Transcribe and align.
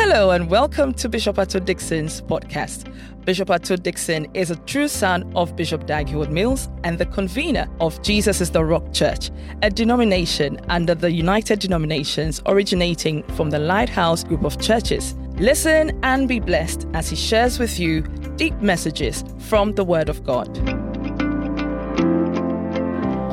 Hello 0.00 0.30
and 0.30 0.48
welcome 0.48 0.94
to 0.94 1.08
Bishop 1.08 1.40
Ato 1.40 1.58
Dickson's 1.58 2.22
podcast. 2.22 2.88
Bishop 3.24 3.50
Ato 3.50 3.74
Dixon 3.74 4.28
is 4.32 4.48
a 4.52 4.54
true 4.54 4.86
son 4.86 5.28
of 5.34 5.56
Bishop 5.56 5.86
Dag 5.86 6.08
Heward-Mills 6.08 6.68
and 6.84 6.96
the 6.96 7.06
convener 7.06 7.68
of 7.80 8.00
Jesus 8.00 8.40
is 8.40 8.52
the 8.52 8.64
Rock 8.64 8.92
Church, 8.92 9.32
a 9.62 9.70
denomination 9.70 10.60
under 10.68 10.94
the 10.94 11.10
United 11.10 11.58
Denominations 11.58 12.40
originating 12.46 13.24
from 13.34 13.50
the 13.50 13.58
Lighthouse 13.58 14.22
Group 14.22 14.44
of 14.44 14.60
Churches. 14.60 15.16
Listen 15.34 15.98
and 16.04 16.28
be 16.28 16.38
blessed 16.38 16.86
as 16.94 17.10
he 17.10 17.16
shares 17.16 17.58
with 17.58 17.80
you 17.80 18.02
deep 18.36 18.54
messages 18.60 19.24
from 19.40 19.72
the 19.72 19.82
Word 19.82 20.08
of 20.08 20.22
God. 20.22 20.56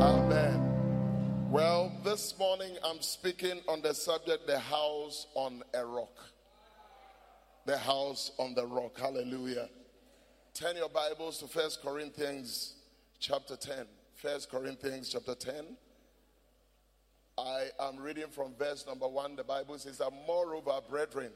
Amen. 0.02 1.52
Well, 1.52 1.92
this 2.04 2.34
morning 2.40 2.76
I'm 2.84 3.02
speaking 3.02 3.62
on 3.68 3.84
the 3.84 3.94
subject 3.94 4.48
the 4.48 4.58
house 4.58 5.28
on 5.36 5.62
a 5.76 5.86
rock 5.86 6.32
the 7.66 7.78
house 7.78 8.32
on 8.38 8.54
the 8.54 8.66
rock. 8.66 9.00
Hallelujah. 9.00 9.68
Turn 10.54 10.78
your 10.78 10.90
Bibles 10.90 11.40
to 11.40 11.48
First 11.48 11.82
Corinthians 11.82 12.76
chapter 13.20 13.56
10. 13.56 13.88
First 14.14 14.52
Corinthians 14.52 15.10
chapter 15.12 15.34
10. 15.34 15.76
I 17.40 17.66
am 17.80 17.98
reading 17.98 18.28
from 18.30 18.54
verse 18.58 18.86
number 18.88 19.08
1. 19.08 19.36
The 19.36 19.44
Bible 19.44 19.80
says 19.80 19.98
that, 19.98 20.12
Moreover, 20.28 20.80
brethren, 20.88 21.32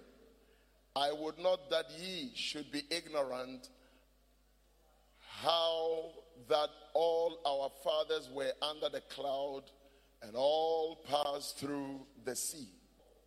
I 0.95 1.11
would 1.11 1.39
not 1.39 1.69
that 1.71 1.85
ye 1.99 2.31
should 2.35 2.71
be 2.71 2.83
ignorant 2.91 3.69
how 5.41 6.11
that 6.47 6.69
all 6.93 7.39
our 7.45 7.71
fathers 7.83 8.29
were 8.31 8.51
under 8.61 8.89
the 8.89 9.01
cloud 9.01 9.63
and 10.21 10.35
all 10.35 11.03
passed 11.09 11.57
through 11.57 12.01
the 12.23 12.35
sea 12.35 12.67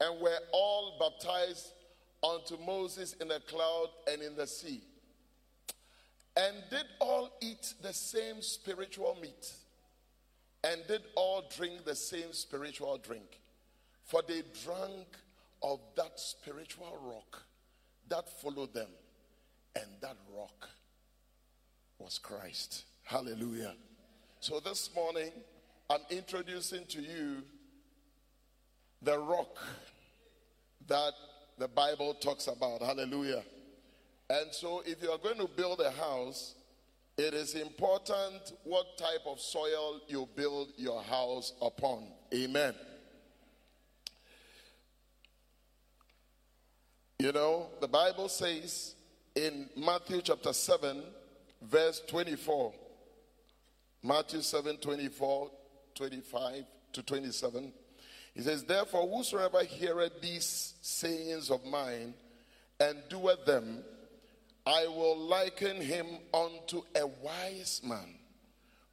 and 0.01 0.21
were 0.21 0.38
all 0.52 0.98
baptized 1.01 1.73
unto 2.23 2.57
Moses 2.65 3.15
in 3.15 3.29
the 3.29 3.41
cloud 3.41 3.88
and 4.10 4.23
in 4.23 4.37
the 4.37 4.46
sea, 4.46 4.83
and 6.37 6.57
did 6.71 6.85
all 7.01 7.30
eat 7.41 7.74
the 7.83 7.93
same 7.93 8.41
spiritual 8.41 9.16
meat, 9.21 9.52
and 10.65 10.80
did 10.87 11.02
all 11.15 11.45
drink 11.57 11.85
the 11.85 11.95
same 11.95 12.33
spiritual 12.33 12.99
drink, 12.99 13.41
for 14.05 14.23
they 14.27 14.43
drank 14.65 15.07
of 15.63 15.80
that 15.96 16.19
spiritual 16.19 16.99
rock 17.02 17.43
that 18.09 18.29
followed 18.41 18.73
them, 18.74 18.89
and 19.77 19.87
that 20.01 20.16
rock 20.37 20.68
was 21.99 22.18
Christ. 22.18 22.85
Hallelujah. 23.05 23.74
So 24.41 24.61
this 24.61 24.91
morning, 24.95 25.30
I'm 25.89 26.01
introducing 26.11 26.85
to 26.87 27.01
you 27.01 27.43
the 29.02 29.18
rock 29.18 29.59
that 30.89 31.13
the 31.59 31.69
Bible 31.69 32.15
talks 32.15 32.47
about. 32.47 32.83
Hallelujah. 32.83 33.43
And 34.31 34.53
so, 34.53 34.83
if 34.87 35.03
you 35.03 35.11
are 35.11 35.19
going 35.19 35.39
to 35.39 35.49
build 35.49 35.81
a 35.81 35.91
house, 35.91 36.55
it 37.19 37.35
is 37.35 37.55
important 37.55 38.53
what 38.65 38.97
type 38.97 39.21
of 39.27 39.39
soil 39.39 40.01
you 40.09 40.29
build 40.35 40.73
your 40.77 41.03
house 41.03 41.53
upon. 41.61 42.09
Amen. 42.35 42.75
You 47.19 47.33
know, 47.33 47.69
the 47.80 47.89
Bible 47.89 48.29
says 48.29 48.95
in 49.37 49.69
Matthew 49.77 50.23
chapter 50.23 50.53
7, 50.53 51.03
verse 51.63 52.03
24, 52.09 52.73
Matthew 54.03 54.41
7 54.41 54.79
24, 54.79 55.51
25 55.95 56.65
to 56.95 57.03
27. 57.03 57.73
He 58.35 58.43
says, 58.43 58.65
Therefore, 58.65 59.09
whosoever 59.09 59.63
heareth 59.63 60.21
these 60.21 60.75
sayings 60.80 61.51
of 61.51 61.65
mine 61.65 62.15
and 62.80 62.99
doeth 63.09 63.45
them, 63.45 63.85
I 64.66 64.87
will 64.87 65.19
liken 65.19 65.81
him 65.81 66.06
unto 66.33 66.83
a 66.94 67.06
wise 67.06 67.81
man, 67.84 68.15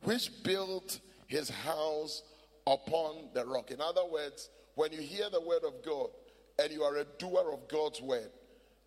which 0.04 0.44
built 0.44 1.00
his 1.28 1.50
house 1.50 2.24
upon 2.66 3.30
the 3.34 3.46
rock. 3.46 3.72
In 3.72 3.80
other 3.80 4.06
words, 4.12 4.50
when 4.76 4.92
you 4.92 5.02
hear 5.02 5.30
the 5.30 5.42
word 5.42 5.64
of 5.66 5.84
God 5.86 6.10
and 6.58 6.72
you 6.72 6.84
are 6.84 6.98
a 6.98 7.06
doer 7.18 7.52
of 7.54 7.68
God's 7.68 8.02
word, 8.02 8.30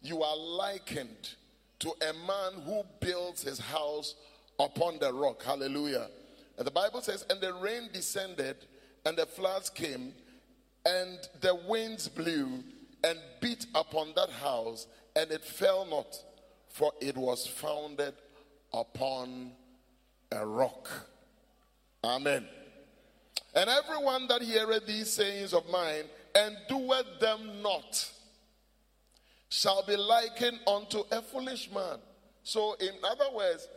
you 0.03 0.23
are 0.23 0.37
likened 0.37 1.35
to 1.79 1.91
a 1.91 2.13
man 2.27 2.63
who 2.65 2.83
builds 3.01 3.43
his 3.43 3.59
house 3.59 4.15
upon 4.59 4.99
the 4.99 5.13
rock. 5.13 5.43
Hallelujah. 5.43 6.09
And 6.59 6.67
the 6.67 6.71
Bible 6.71 7.01
says, 7.01 7.25
And 7.31 7.41
the 7.41 7.55
rain 7.55 7.89
descended, 7.93 8.57
and 9.07 9.17
the 9.17 9.27
floods 9.27 9.71
came, 9.71 10.13
and 10.85 11.19
the 11.41 11.55
winds 11.55 12.09
blew 12.09 12.63
and 13.05 13.19
beat 13.41 13.67
upon 13.75 14.13
that 14.17 14.31
house, 14.31 14.87
and 15.17 15.31
it 15.31 15.45
fell 15.45 15.85
not, 15.87 16.17
for 16.69 16.93
it 17.01 17.17
was 17.17 17.47
founded 17.47 18.15
upon 18.73 19.53
a 20.31 20.47
rock. 20.47 20.89
Amen. 22.05 22.47
And 23.55 23.69
everyone 23.69 24.27
that 24.29 24.43
heareth 24.43 24.87
these 24.87 25.13
sayings 25.13 25.53
of 25.53 25.69
mine 25.69 26.05
and 26.35 26.57
doeth 26.69 27.21
them 27.21 27.63
not 27.63 28.11
shall 29.49 29.85
be 29.85 29.97
likened 29.97 30.59
unto 30.67 31.03
a 31.11 31.21
foolish 31.21 31.71
man. 31.71 31.99
So, 32.43 32.75
in 32.81 32.93
other 33.05 33.31
words, 33.35 33.69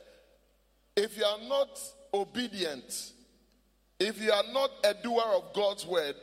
if 0.95 1.17
you 1.17 1.25
are 1.25 1.39
not 1.47 1.77
obedient, 2.13 3.11
if 3.99 4.21
you 4.21 4.31
are 4.31 4.43
not 4.53 4.71
a 4.85 4.93
doer 4.93 5.33
of 5.35 5.53
God's 5.53 5.85
word, 5.85 6.15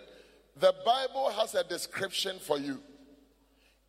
the 0.63 0.73
Bible 0.87 1.29
has 1.31 1.57
a 1.57 1.65
description 1.65 2.39
for 2.39 2.57
you. 2.57 2.79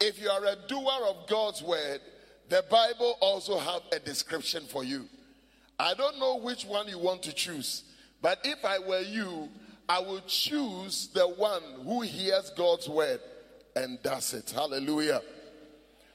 If 0.02 0.20
you 0.20 0.28
are 0.28 0.44
a 0.44 0.56
doer 0.68 1.08
of 1.08 1.28
God's 1.28 1.62
word, 1.62 2.02
the 2.50 2.66
Bible 2.68 3.16
also 3.22 3.60
have 3.60 3.84
a 3.92 4.00
description 4.00 4.64
for 4.64 4.84
you. 4.84 5.06
I 5.78 5.94
don't 5.94 6.18
know 6.20 6.38
which 6.38 6.66
one 6.66 6.88
you 6.88 6.98
want 6.98 7.22
to 7.24 7.32
choose, 7.32 7.84
but 8.24 8.40
if 8.44 8.66
I 8.66 8.80
were 8.80 9.02
you, 9.02 9.50
I 9.88 10.00
would 10.00 10.26
choose 10.26 11.10
the 11.14 11.28
one 11.28 11.62
who 11.84 12.02
hears 12.02 12.50
God's 12.58 12.90
word 12.90 13.20
and 13.76 14.02
does 14.02 14.34
it. 14.34 14.50
Hallelujah. 14.50 15.22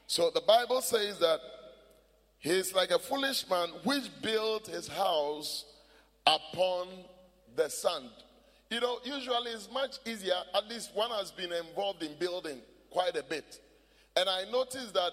So 0.08 0.30
the 0.34 0.40
Bible 0.40 0.82
says 0.82 1.20
that 1.20 1.38
he's 2.40 2.74
like 2.74 2.90
a 2.90 2.98
foolish 2.98 3.48
man 3.48 3.68
which 3.84 4.10
built 4.22 4.66
his 4.66 4.88
house 4.88 5.66
upon 6.26 6.88
the 7.54 7.70
sand. 7.70 8.10
You 8.70 8.80
know, 8.80 8.98
usually 9.02 9.52
it's 9.52 9.70
much 9.72 9.96
easier, 10.04 10.34
at 10.54 10.68
least 10.68 10.94
one 10.94 11.10
has 11.10 11.30
been 11.30 11.52
involved 11.52 12.02
in 12.02 12.14
building 12.18 12.60
quite 12.90 13.16
a 13.16 13.22
bit. 13.22 13.60
And 14.16 14.28
I 14.28 14.44
noticed 14.50 14.92
that 14.94 15.12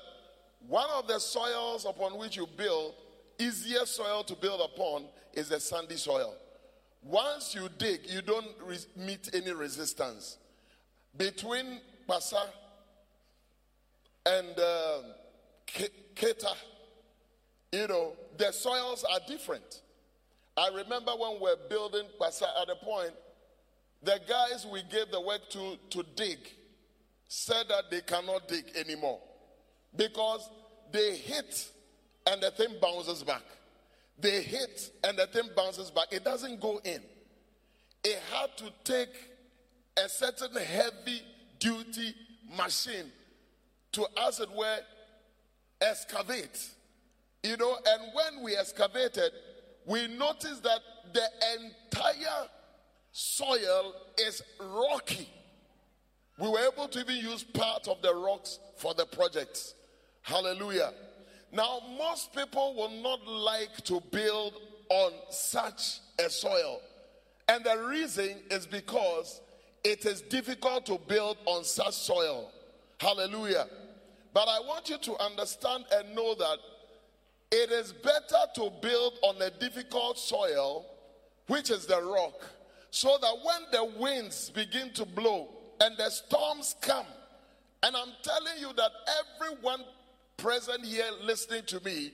one 0.67 0.89
of 0.95 1.07
the 1.07 1.19
soils 1.19 1.85
upon 1.85 2.17
which 2.17 2.35
you 2.35 2.47
build, 2.57 2.95
easier 3.39 3.85
soil 3.85 4.23
to 4.23 4.35
build 4.35 4.61
upon, 4.61 5.05
is 5.33 5.49
the 5.49 5.59
sandy 5.59 5.95
soil. 5.95 6.33
Once 7.01 7.55
you 7.55 7.69
dig, 7.77 8.01
you 8.09 8.21
don't 8.21 8.47
re- 8.65 8.77
meet 8.97 9.29
any 9.33 9.53
resistance. 9.53 10.37
Between 11.15 11.79
Pasa 12.07 12.49
and 14.25 14.59
uh, 14.59 14.97
Keta, 16.15 16.55
you 17.71 17.87
know, 17.87 18.13
the 18.37 18.51
soils 18.51 19.05
are 19.13 19.19
different. 19.27 19.81
I 20.57 20.69
remember 20.69 21.11
when 21.11 21.35
we 21.35 21.41
were 21.41 21.57
building 21.69 22.05
Pasa 22.17 22.47
at 22.61 22.69
a 22.69 22.75
point, 22.75 23.11
the 24.03 24.19
guys 24.27 24.65
we 24.71 24.83
gave 24.83 25.11
the 25.11 25.21
work 25.21 25.49
to 25.51 25.77
to 25.91 26.03
dig 26.15 26.39
said 27.27 27.67
that 27.69 27.89
they 27.89 28.01
cannot 28.01 28.47
dig 28.47 28.65
anymore 28.75 29.19
because 29.95 30.49
they 30.91 31.15
hit 31.15 31.69
and 32.27 32.41
the 32.41 32.51
thing 32.51 32.75
bounces 32.81 33.23
back. 33.23 33.43
They 34.19 34.41
hit 34.41 34.91
and 35.03 35.17
the 35.17 35.27
thing 35.27 35.49
bounces 35.55 35.91
back. 35.91 36.07
It 36.11 36.23
doesn't 36.23 36.59
go 36.61 36.79
in. 36.83 37.01
It 38.03 38.21
had 38.31 38.55
to 38.57 38.71
take 38.83 39.09
a 39.97 40.07
certain 40.07 40.55
heavy 40.55 41.21
duty 41.59 42.13
machine 42.55 43.11
to, 43.93 44.05
as 44.27 44.39
it 44.39 44.49
were, 44.51 44.79
excavate. 45.81 46.69
You 47.43 47.57
know, 47.57 47.75
and 47.87 48.11
when 48.13 48.43
we 48.43 48.55
excavated, 48.55 49.31
we 49.85 50.07
noticed 50.07 50.63
that 50.63 50.79
the 51.13 51.27
entire 51.59 52.47
soil 53.15 53.93
is 54.17 54.43
rocky. 54.59 55.29
We 56.37 56.49
were 56.49 56.59
able 56.59 56.89
to 56.89 56.99
even 56.99 57.15
use 57.15 57.43
part 57.43 57.87
of 57.87 58.01
the 58.01 58.13
rocks 58.13 58.59
for 58.75 58.93
the 58.93 59.05
projects. 59.05 59.73
Hallelujah. 60.21 60.91
Now, 61.53 61.79
most 61.97 62.35
people 62.35 62.75
will 62.75 62.89
not 62.89 63.25
like 63.25 63.73
to 63.85 64.01
build 64.11 64.55
on 64.89 65.13
such 65.29 65.99
a 66.19 66.29
soil. 66.29 66.81
And 67.47 67.63
the 67.63 67.87
reason 67.87 68.35
is 68.51 68.67
because 68.67 69.39
it 69.85 70.05
is 70.05 70.19
difficult 70.21 70.85
to 70.87 70.99
build 71.07 71.37
on 71.45 71.63
such 71.63 71.93
soil. 71.93 72.51
Hallelujah. 72.99 73.67
But 74.33 74.49
I 74.49 74.59
want 74.59 74.89
you 74.89 74.97
to 74.97 75.23
understand 75.23 75.85
and 75.93 76.13
know 76.13 76.35
that 76.35 76.57
it 77.51 77.71
is 77.71 77.93
better 77.93 78.43
to 78.55 78.71
build 78.81 79.19
on 79.23 79.41
a 79.41 79.51
difficult 79.51 80.19
soil, 80.19 80.85
which 81.47 81.71
is 81.71 81.85
the 81.85 82.01
rock, 82.01 82.45
so 82.95 83.17
that 83.21 83.35
when 83.43 83.61
the 83.73 83.99
winds 83.99 84.51
begin 84.51 84.89
to 84.93 85.05
blow 85.05 85.49
and 85.81 85.97
the 85.97 86.09
storms 86.09 86.77
come 86.79 87.05
And 87.83 87.93
I'm 87.93 88.13
telling 88.23 88.57
you 88.57 88.71
that 88.77 88.91
everyone 89.41 89.81
present 90.37 90.85
here 90.85 91.03
listening 91.21 91.63
to 91.67 91.83
me, 91.83 92.13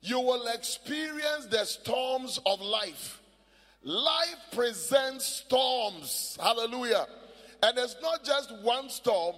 you 0.00 0.18
will 0.18 0.46
experience 0.48 1.44
the 1.50 1.66
storms 1.66 2.40
of 2.46 2.62
life. 2.62 3.20
Life 3.82 4.36
presents 4.50 5.26
storms. 5.26 6.38
Hallelujah. 6.42 7.06
And 7.62 7.76
it's 7.76 7.96
not 8.00 8.24
just 8.24 8.50
one 8.62 8.88
storm, 8.88 9.36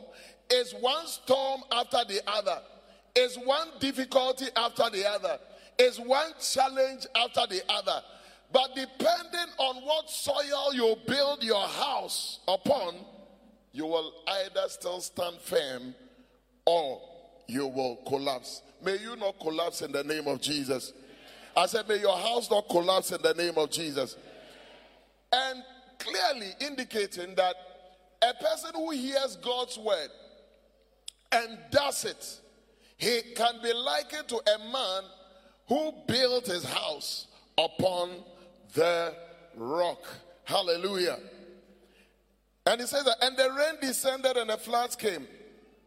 it's 0.48 0.72
one 0.72 1.08
storm 1.08 1.62
after 1.72 2.04
the 2.06 2.20
other, 2.28 2.60
it's 3.16 3.36
one 3.36 3.70
difficulty 3.80 4.46
after 4.56 4.88
the 4.88 5.04
other, 5.04 5.38
it's 5.80 5.98
one 5.98 6.30
challenge 6.40 7.06
after 7.16 7.44
the 7.48 7.62
other. 7.68 8.02
But 8.52 8.74
depending 8.74 9.52
on 9.58 9.76
what 9.82 10.08
soil 10.08 10.72
you 10.72 10.96
build 11.06 11.42
your 11.42 11.66
house 11.66 12.40
upon, 12.46 12.94
you 13.72 13.86
will 13.86 14.12
either 14.28 14.68
still 14.68 15.00
stand 15.00 15.36
firm 15.40 15.94
or 16.64 17.00
you 17.46 17.66
will 17.66 17.96
collapse. 18.08 18.62
May 18.82 18.98
you 18.98 19.16
not 19.16 19.38
collapse 19.40 19.82
in 19.82 19.92
the 19.92 20.04
name 20.04 20.26
of 20.28 20.40
Jesus. 20.40 20.92
I 21.56 21.66
said, 21.66 21.88
may 21.88 21.98
your 22.00 22.16
house 22.16 22.50
not 22.50 22.68
collapse 22.68 23.12
in 23.12 23.22
the 23.22 23.34
name 23.34 23.54
of 23.56 23.70
Jesus. 23.70 24.16
And 25.32 25.62
clearly 25.98 26.52
indicating 26.60 27.34
that 27.34 27.54
a 28.22 28.34
person 28.42 28.70
who 28.74 28.90
hears 28.90 29.36
God's 29.36 29.78
word 29.78 30.08
and 31.32 31.58
does 31.70 32.04
it, 32.04 32.40
he 32.96 33.20
can 33.34 33.54
be 33.62 33.72
likened 33.72 34.28
to 34.28 34.36
a 34.36 34.58
man 34.72 35.02
who 35.68 35.92
built 36.06 36.46
his 36.46 36.64
house 36.64 37.26
upon 37.58 38.10
the 38.74 39.14
rock. 39.56 40.04
Hallelujah. 40.44 41.18
And 42.66 42.80
he 42.80 42.86
says 42.86 43.04
that, 43.04 43.16
and 43.22 43.36
the 43.36 43.50
rain 43.50 43.80
descended 43.80 44.36
and 44.36 44.50
the 44.50 44.56
floods 44.56 44.96
came, 44.96 45.26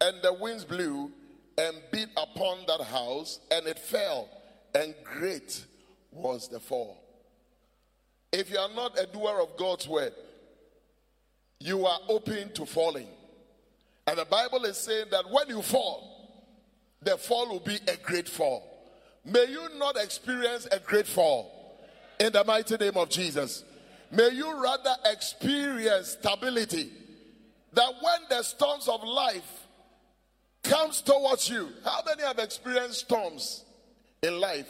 and 0.02 0.22
the 0.22 0.34
winds 0.34 0.64
blew 0.64 1.12
and 1.58 1.76
beat 1.92 2.08
upon 2.16 2.60
that 2.68 2.82
house, 2.82 3.40
and 3.52 3.68
it 3.68 3.78
fell, 3.78 4.30
and 4.74 4.96
great 5.04 5.66
was 6.12 6.48
the 6.48 6.60
fall. 6.60 7.04
If 8.32 8.50
you 8.50 8.58
are 8.58 8.70
not 8.74 8.98
a 8.98 9.06
doer 9.08 9.42
of 9.42 9.58
God's 9.58 9.88
word, 9.88 10.14
you 11.60 11.86
are 11.86 12.00
open 12.08 12.54
to 12.54 12.66
falling. 12.66 13.08
And 14.08 14.18
the 14.18 14.26
Bible 14.26 14.64
is 14.64 14.78
saying 14.78 15.08
that 15.12 15.30
when 15.30 15.50
you 15.50 15.62
fall, 15.62 16.10
the 17.02 17.18
fall 17.18 17.50
will 17.50 17.60
be 17.60 17.78
a 17.88 17.98
great 17.98 18.30
fall. 18.30 18.66
May 19.26 19.46
you 19.46 19.68
not 19.78 19.98
experience 19.98 20.68
a 20.72 20.80
great 20.80 21.08
fall 21.08 21.59
in 22.20 22.34
the 22.34 22.44
mighty 22.44 22.78
name 22.78 22.98
of 22.98 23.10
Jesus. 23.10 23.64
May 24.12 24.30
you 24.30 24.62
rather 24.62 24.96
experience 25.06 26.18
stability. 26.20 26.92
That 27.74 27.94
when 28.02 28.22
the 28.30 28.44
storms 28.44 28.88
of 28.88 29.04
life 29.04 29.68
comes 30.64 31.02
towards 31.02 31.50
you, 31.50 31.70
how 31.86 32.02
many 32.06 32.24
have 32.24 32.40
experienced 32.40 33.02
storms 33.02 33.64
in 34.24 34.40
life? 34.40 34.68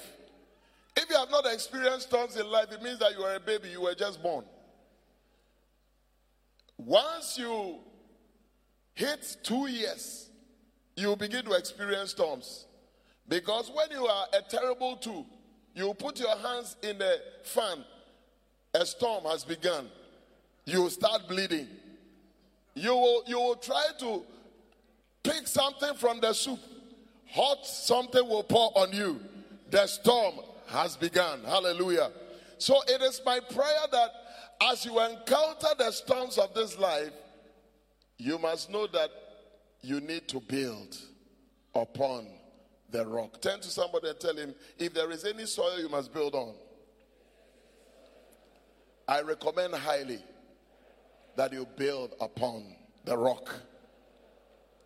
If 0.98 1.10
you 1.10 1.16
have 1.16 1.32
not 1.32 1.46
experienced 1.46 2.08
storms 2.08 2.36
in 2.36 2.46
life, 2.52 2.72
it 2.72 2.84
means 2.84 3.00
that 3.00 3.14
you 3.18 3.24
are 3.24 3.36
a 3.36 3.40
baby, 3.40 3.70
you 3.70 3.82
were 3.82 3.96
just 3.96 4.22
born. 4.22 4.44
Once 6.78 7.38
you 7.38 7.78
hit 8.96 9.38
two 9.44 9.68
years, 9.68 10.30
you 10.98 11.16
begin 11.16 11.46
to 11.46 11.54
experience 11.54 12.12
storms. 12.12 12.66
Because 13.28 13.72
when 13.74 13.92
you 13.92 14.06
are 14.06 14.28
a 14.34 14.42
terrible 14.42 14.98
two, 14.98 15.26
you 15.76 15.94
put 15.94 16.20
your 16.20 16.36
hands 16.38 16.76
in 16.82 16.98
the 16.98 17.22
fan, 17.44 17.84
a 18.74 18.86
storm 18.86 19.24
has 19.26 19.44
begun. 19.44 19.88
You 20.66 20.90
start 20.90 21.28
bleeding. 21.28 21.68
You 22.76 22.96
will, 22.96 23.24
you 23.28 23.40
will 23.40 23.56
try 23.56 23.86
to 24.00 24.24
pick 25.24 25.48
something 25.48 25.96
from 25.96 26.20
the 26.20 26.34
soup. 26.34 26.60
Hot 27.32 27.66
something 27.66 28.28
will 28.28 28.44
pour 28.44 28.72
on 28.78 28.92
you. 28.92 29.20
The 29.70 29.86
storm 29.88 30.36
has 30.68 30.98
begun. 30.98 31.44
Hallelujah. 31.44 32.12
So 32.58 32.82
it 32.88 33.02
is 33.02 33.22
my 33.26 33.40
prayer 33.40 33.86
that 33.92 34.10
as 34.62 34.86
you 34.86 35.00
encounter 35.00 35.68
the 35.78 35.92
storms 35.92 36.38
of 36.38 36.54
this 36.54 36.78
life, 36.78 37.12
you 38.18 38.38
must 38.38 38.70
know 38.70 38.88
that 38.88 39.10
you 39.82 40.02
need 40.02 40.28
to 40.28 40.40
build 40.42 40.98
upon 41.74 42.28
the 42.92 43.06
rock. 43.06 43.42
Turn 43.42 43.60
to 43.62 43.70
somebody 43.70 44.10
and 44.10 44.20
tell 44.20 44.36
him 44.36 44.54
if 44.78 44.94
there 44.94 45.12
is 45.12 45.26
any 45.26 45.46
soil 45.46 45.80
you 45.80 45.90
must 45.90 46.14
build 46.14 46.36
on. 46.36 46.54
I 49.08 49.22
recommend 49.22 49.74
highly 49.74 50.20
that 51.36 51.52
you 51.54 51.68
build 51.78 52.14
upon 52.22 52.76
the 53.06 53.18
rock. 53.18 53.56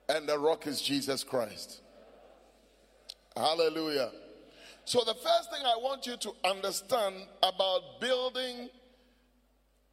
And 0.09 0.27
the 0.27 0.37
rock 0.37 0.67
is 0.67 0.81
Jesus 0.81 1.23
Christ. 1.23 1.81
Hallelujah. 3.35 4.11
So, 4.85 5.03
the 5.03 5.13
first 5.13 5.49
thing 5.51 5.61
I 5.65 5.77
want 5.81 6.05
you 6.05 6.17
to 6.17 6.31
understand 6.43 7.15
about 7.41 8.01
building 8.01 8.69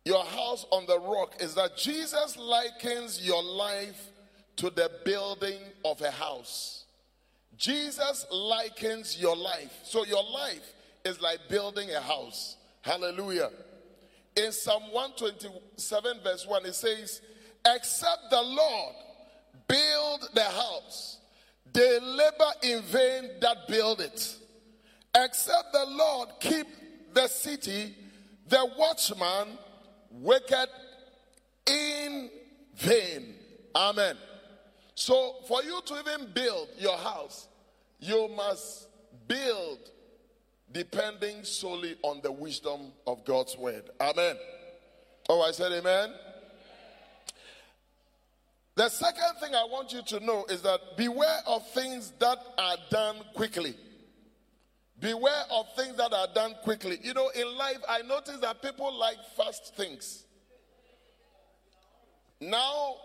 your 0.04 0.24
house 0.24 0.66
on 0.70 0.86
the 0.86 0.98
rock 0.98 1.36
is 1.40 1.54
that 1.54 1.76
Jesus 1.76 2.36
likens 2.36 3.24
your 3.24 3.42
life 3.42 4.10
to 4.56 4.70
the 4.70 4.90
building 5.04 5.58
of 5.84 6.00
a 6.02 6.10
house. 6.10 6.79
Jesus 7.56 8.26
likens 8.30 9.20
your 9.20 9.36
life. 9.36 9.80
So, 9.84 10.04
your 10.04 10.24
life 10.24 10.74
is 11.04 11.20
like 11.20 11.40
building 11.48 11.90
a 11.90 12.00
house. 12.00 12.56
Hallelujah. 12.82 13.50
In 14.36 14.52
Psalm 14.52 14.84
127, 14.92 16.20
verse 16.22 16.46
1, 16.46 16.66
it 16.66 16.74
says, 16.74 17.20
Except 17.66 18.30
the 18.30 18.40
Lord 18.40 18.94
build 19.68 20.28
the 20.34 20.44
house, 20.44 21.18
they 21.72 21.98
labor 22.00 22.52
in 22.62 22.82
vain 22.82 23.30
that 23.40 23.68
build 23.68 24.00
it. 24.00 24.36
Except 25.14 25.72
the 25.72 25.86
Lord 25.86 26.28
keep 26.40 26.66
the 27.12 27.28
city, 27.28 27.94
the 28.48 28.68
watchman 28.78 29.58
waketh 30.10 30.70
in 31.66 32.30
vain. 32.76 33.34
Amen. 33.74 34.16
So, 35.00 35.36
for 35.48 35.62
you 35.62 35.80
to 35.86 35.98
even 35.98 36.30
build 36.34 36.68
your 36.76 36.98
house, 36.98 37.48
you 38.00 38.28
must 38.36 38.86
build 39.26 39.78
depending 40.70 41.42
solely 41.42 41.96
on 42.02 42.20
the 42.22 42.30
wisdom 42.30 42.92
of 43.06 43.24
God's 43.24 43.56
word. 43.56 43.88
Amen. 43.98 44.36
Oh, 45.30 45.40
I 45.40 45.52
said 45.52 45.72
amen. 45.72 46.12
The 48.74 48.90
second 48.90 49.40
thing 49.40 49.54
I 49.54 49.64
want 49.64 49.90
you 49.94 50.02
to 50.02 50.20
know 50.20 50.44
is 50.50 50.60
that 50.60 50.98
beware 50.98 51.38
of 51.46 51.66
things 51.70 52.12
that 52.18 52.36
are 52.58 52.76
done 52.90 53.16
quickly. 53.34 53.74
Beware 55.00 55.44
of 55.50 55.64
things 55.76 55.96
that 55.96 56.12
are 56.12 56.28
done 56.34 56.56
quickly. 56.62 56.98
You 57.02 57.14
know, 57.14 57.30
in 57.30 57.56
life, 57.56 57.78
I 57.88 58.02
notice 58.02 58.36
that 58.42 58.60
people 58.60 58.92
like 58.98 59.16
fast 59.34 59.74
things. 59.76 60.24
Now, 62.38 62.96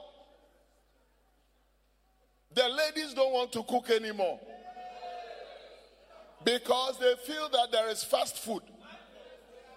the 2.56 2.70
ladies 2.70 3.14
don't 3.14 3.34
want 3.34 3.52
to 3.52 3.64
cook 3.64 3.90
anymore 3.90 4.40
because 6.44 6.98
they 7.00 7.14
feel 7.26 7.50
that 7.50 7.72
there 7.72 7.90
is 7.90 8.04
fast 8.04 8.40
food. 8.40 8.62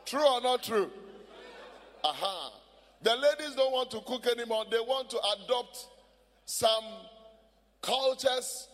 True 0.06 0.26
or 0.26 0.40
not 0.40 0.62
true? 0.62 0.90
Aha. 2.04 2.52
The 3.02 3.16
ladies 3.16 3.54
don't 3.56 3.73
want 3.73 3.90
to 3.90 4.00
cook 4.00 4.26
anymore. 4.26 4.64
They 4.70 4.78
want 4.78 5.11
to 5.11 5.18
adopt 5.18 5.87
some 6.47 6.85
cultures 7.82 8.68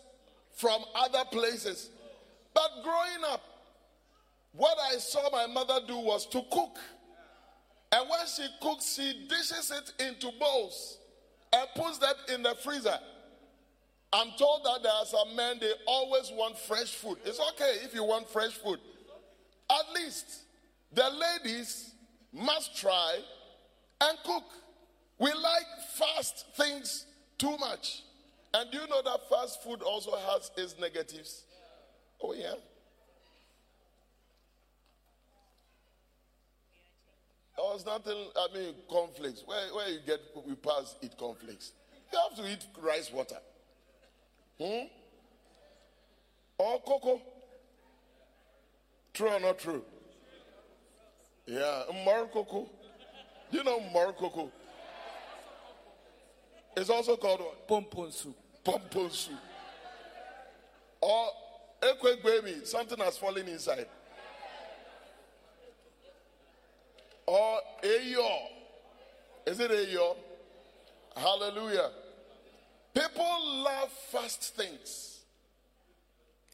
from 0.53 0.83
other 0.95 1.23
places. 1.31 1.89
But 2.53 2.69
growing 2.83 3.23
up, 3.29 3.41
what 4.53 4.77
I 4.91 4.97
saw 4.97 5.29
my 5.31 5.47
mother 5.47 5.79
do 5.87 5.97
was 5.97 6.25
to 6.27 6.41
cook. 6.51 6.77
And 7.91 8.09
when 8.09 8.25
she 8.27 8.47
cooks, 8.61 8.95
she 8.95 9.27
dishes 9.27 9.71
it 9.71 10.07
into 10.07 10.31
bowls 10.39 10.97
and 11.53 11.67
puts 11.75 11.97
that 11.99 12.15
in 12.33 12.43
the 12.43 12.55
freezer. 12.55 12.97
I'm 14.15 14.31
told 14.37 14.63
that 14.63 14.81
there 14.81 14.93
are 14.93 15.05
some 15.05 15.35
men, 15.35 15.57
they 15.59 15.73
always 15.85 16.31
want 16.31 16.57
fresh 16.57 16.95
food. 16.95 17.17
It's 17.25 17.39
okay 17.49 17.79
if 17.83 17.93
you 17.93 18.05
want 18.05 18.29
fresh 18.29 18.53
food. 18.53 18.79
At 19.69 19.93
least 19.93 20.43
the 20.93 21.03
ladies 21.43 21.91
must 22.31 22.77
try 22.77 23.17
and 23.99 24.17
cook. 24.23 24.45
We 25.19 25.33
like 25.33 25.65
fast 25.97 26.45
things 26.55 27.05
too 27.37 27.57
much. 27.57 28.03
And 28.53 28.71
do 28.71 28.77
you 28.77 28.87
know 28.87 29.01
that 29.01 29.19
fast 29.29 29.61
food 29.61 29.81
also 29.81 30.15
has 30.15 30.49
its 30.55 30.79
negatives? 30.79 31.43
Oh, 32.23 32.33
yeah. 32.33 32.53
There 37.57 37.65
was 37.65 37.85
nothing, 37.85 38.29
I 38.37 38.47
mean, 38.53 38.75
conflicts. 38.89 39.43
Where, 39.45 39.73
where 39.73 39.89
you 39.89 39.99
get, 40.07 40.21
we 40.47 40.55
pass 40.55 40.95
eat 41.01 41.17
conflicts. 41.17 41.73
You 42.13 42.19
have 42.29 42.37
to 42.37 42.49
eat 42.49 42.65
rice 42.81 43.11
water. 43.11 43.39
Hmm? 44.59 44.87
Or 46.57 46.79
cocoa. 46.81 47.21
True 49.13 49.29
or 49.29 49.39
not 49.39 49.59
true? 49.59 49.83
Yeah, 51.45 51.83
more 52.03 52.27
cocoa. 52.27 52.67
You 53.51 53.63
know 53.63 53.79
more 53.91 54.13
cocoa. 54.13 54.51
It's 56.75 56.89
also 56.89 57.15
called 57.15 57.39
what? 57.39 57.67
Pompon 57.67 58.11
soup. 58.11 58.35
pomponsu. 58.65 59.29
Or 60.99 61.29
a 61.83 61.95
quick 61.99 62.23
baby, 62.23 62.65
something 62.65 62.97
has 62.97 63.17
fallen 63.17 63.47
inside. 63.47 63.85
Or 67.27 67.59
ayo. 67.83 68.37
Is 69.45 69.59
it 69.59 69.71
ayo? 69.71 70.15
Hallelujah. 71.15 71.91
People 72.95 73.63
love 73.63 73.91
fast 74.11 74.55
things. 74.55 75.19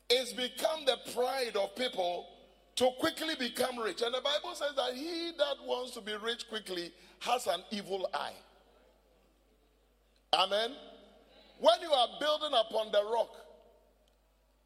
It's 0.10 0.34
become 0.34 0.86
the 0.86 0.98
pride 1.14 1.56
of 1.56 1.76
people 1.76 2.28
to 2.76 2.90
quickly 3.00 3.36
become 3.40 3.78
rich. 3.80 4.02
And 4.02 4.14
the 4.14 4.22
Bible 4.22 4.56
says 4.56 4.72
that 4.76 4.94
he 4.96 5.32
that 5.38 5.66
wants 5.66 5.92
to 5.92 6.02
be 6.02 6.14
rich 6.22 6.50
quickly 6.50 6.92
has 7.20 7.48
an 7.48 7.62
evil 7.70 8.10
eye. 8.14 8.34
Amen. 10.34 10.72
When 11.60 11.80
you 11.82 11.92
are 11.92 12.08
building 12.20 12.52
upon 12.54 12.92
the 12.92 13.04
rock, 13.14 13.36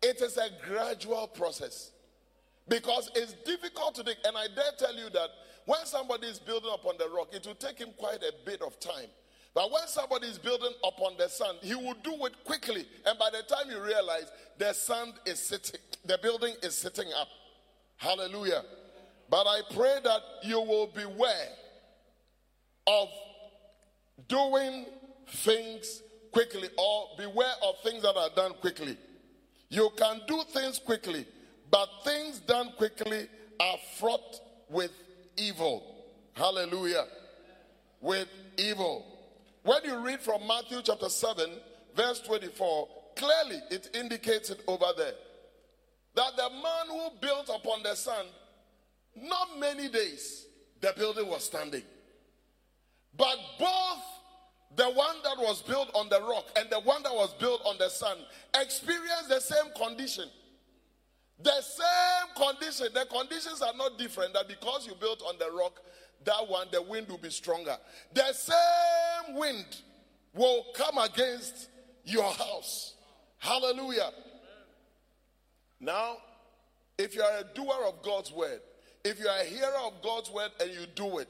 it 0.01 0.21
is 0.21 0.37
a 0.37 0.47
gradual 0.65 1.27
process 1.27 1.91
because 2.69 3.11
it's 3.15 3.33
difficult 3.43 3.95
to 3.95 4.03
dig. 4.03 4.17
And 4.25 4.37
I 4.37 4.47
dare 4.47 4.71
tell 4.77 4.95
you 4.95 5.09
that 5.09 5.29
when 5.65 5.85
somebody 5.85 6.27
is 6.27 6.39
building 6.39 6.71
upon 6.73 6.95
the 6.97 7.09
rock, 7.09 7.29
it 7.33 7.45
will 7.45 7.55
take 7.55 7.79
him 7.79 7.89
quite 7.97 8.23
a 8.23 8.31
bit 8.45 8.61
of 8.61 8.79
time. 8.79 9.09
But 9.55 9.71
when 9.71 9.87
somebody 9.87 10.27
is 10.27 10.37
building 10.37 10.73
upon 10.83 11.13
the 11.17 11.29
sand, 11.29 11.59
he 11.61 11.75
will 11.75 11.95
do 12.03 12.25
it 12.25 12.33
quickly. 12.43 12.85
And 13.05 13.17
by 13.17 13.29
the 13.29 13.41
time 13.43 13.71
you 13.71 13.81
realize 13.81 14.29
the 14.57 14.73
sand 14.73 15.13
is 15.25 15.39
sitting, 15.39 15.79
the 16.03 16.19
building 16.21 16.53
is 16.61 16.77
sitting 16.77 17.07
up. 17.17 17.29
Hallelujah. 17.95 18.63
But 19.29 19.47
I 19.47 19.61
pray 19.73 19.95
that 20.03 20.21
you 20.43 20.59
will 20.59 20.87
beware 20.87 21.49
of 22.85 23.07
doing 24.27 24.87
things 25.29 26.01
quickly 26.33 26.67
or 26.77 27.07
beware 27.17 27.53
of 27.63 27.75
things 27.81 28.03
that 28.03 28.17
are 28.17 28.29
done 28.35 28.55
quickly. 28.59 28.97
You 29.69 29.89
can 29.95 30.19
do 30.27 30.43
things 30.49 30.79
quickly, 30.79 31.25
but 31.71 31.87
things 32.03 32.39
done 32.39 32.73
quickly 32.75 33.27
are 33.59 33.77
fraught 33.97 34.41
with 34.69 34.91
evil. 35.37 35.95
Hallelujah. 36.33 37.05
With 38.01 38.27
evil. 38.57 39.14
When 39.65 39.83
you 39.83 39.97
read 39.97 40.21
from 40.21 40.45
Matthew 40.45 40.77
chapter 40.83 41.09
7, 41.09 41.49
verse 41.95 42.21
24, 42.21 42.87
clearly 43.15 43.59
it 43.71 43.89
indicates 43.95 44.51
it 44.51 44.61
over 44.67 44.85
there 44.95 45.15
that 46.13 46.37
the 46.37 46.49
man 46.51 46.87
who 46.87 47.09
built 47.19 47.49
upon 47.49 47.81
the 47.81 47.95
sand, 47.95 48.27
not 49.15 49.59
many 49.59 49.89
days, 49.89 50.45
the 50.81 50.93
building 50.95 51.27
was 51.27 51.45
standing. 51.45 51.81
But 53.17 53.37
both 53.57 54.03
the 54.75 54.85
one 54.91 55.15
that 55.23 55.39
was 55.39 55.63
built 55.63 55.89
on 55.95 56.09
the 56.09 56.21
rock 56.21 56.45
and 56.59 56.69
the 56.69 56.81
one 56.81 57.01
that 57.01 57.13
was 57.13 57.33
built 57.33 57.61
on 57.65 57.79
the 57.79 57.89
sand 57.89 58.19
experienced 58.61 59.29
the 59.29 59.39
same 59.39 59.73
condition. 59.75 60.29
The 61.41 61.61
same 61.61 62.35
condition. 62.35 62.87
The 62.93 63.05
conditions 63.05 63.63
are 63.63 63.73
not 63.75 63.97
different. 63.97 64.33
That 64.33 64.47
because 64.47 64.85
you 64.85 64.93
built 64.93 65.23
on 65.27 65.39
the 65.39 65.49
rock, 65.57 65.81
that 66.23 66.47
one, 66.47 66.67
the 66.71 66.81
wind 66.81 67.07
will 67.07 67.17
be 67.17 67.29
stronger. 67.29 67.77
The 68.13 68.33
same 68.33 69.35
wind 69.35 69.65
will 70.33 70.65
come 70.73 70.97
against 70.97 71.69
your 72.03 72.31
house. 72.31 72.95
Hallelujah. 73.37 74.11
Now, 75.79 76.17
if 76.97 77.15
you 77.15 77.21
are 77.21 77.39
a 77.39 77.43
doer 77.53 77.85
of 77.87 78.01
God's 78.01 78.31
word, 78.31 78.61
if 79.03 79.19
you 79.19 79.27
are 79.27 79.39
a 79.39 79.45
hearer 79.45 79.77
of 79.85 80.01
God's 80.01 80.31
word 80.31 80.51
and 80.59 80.71
you 80.71 80.85
do 80.95 81.19
it, 81.19 81.27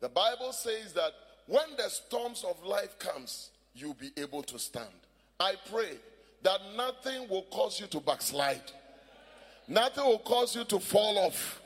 the 0.00 0.08
Bible 0.08 0.52
says 0.52 0.92
that 0.92 1.12
when 1.46 1.64
the 1.76 1.88
storms 1.88 2.44
of 2.44 2.62
life 2.64 2.98
comes, 2.98 3.50
you'll 3.74 3.94
be 3.94 4.10
able 4.16 4.42
to 4.44 4.58
stand. 4.58 4.86
I 5.40 5.54
pray 5.70 5.98
that 6.42 6.60
nothing 6.76 7.28
will 7.28 7.42
cause 7.50 7.80
you 7.80 7.86
to 7.88 8.00
backslide. 8.00 8.70
Nothing 9.68 10.04
will 10.04 10.18
cause 10.18 10.54
you 10.54 10.64
to 10.64 10.78
fall 10.78 11.18
off. 11.18 11.60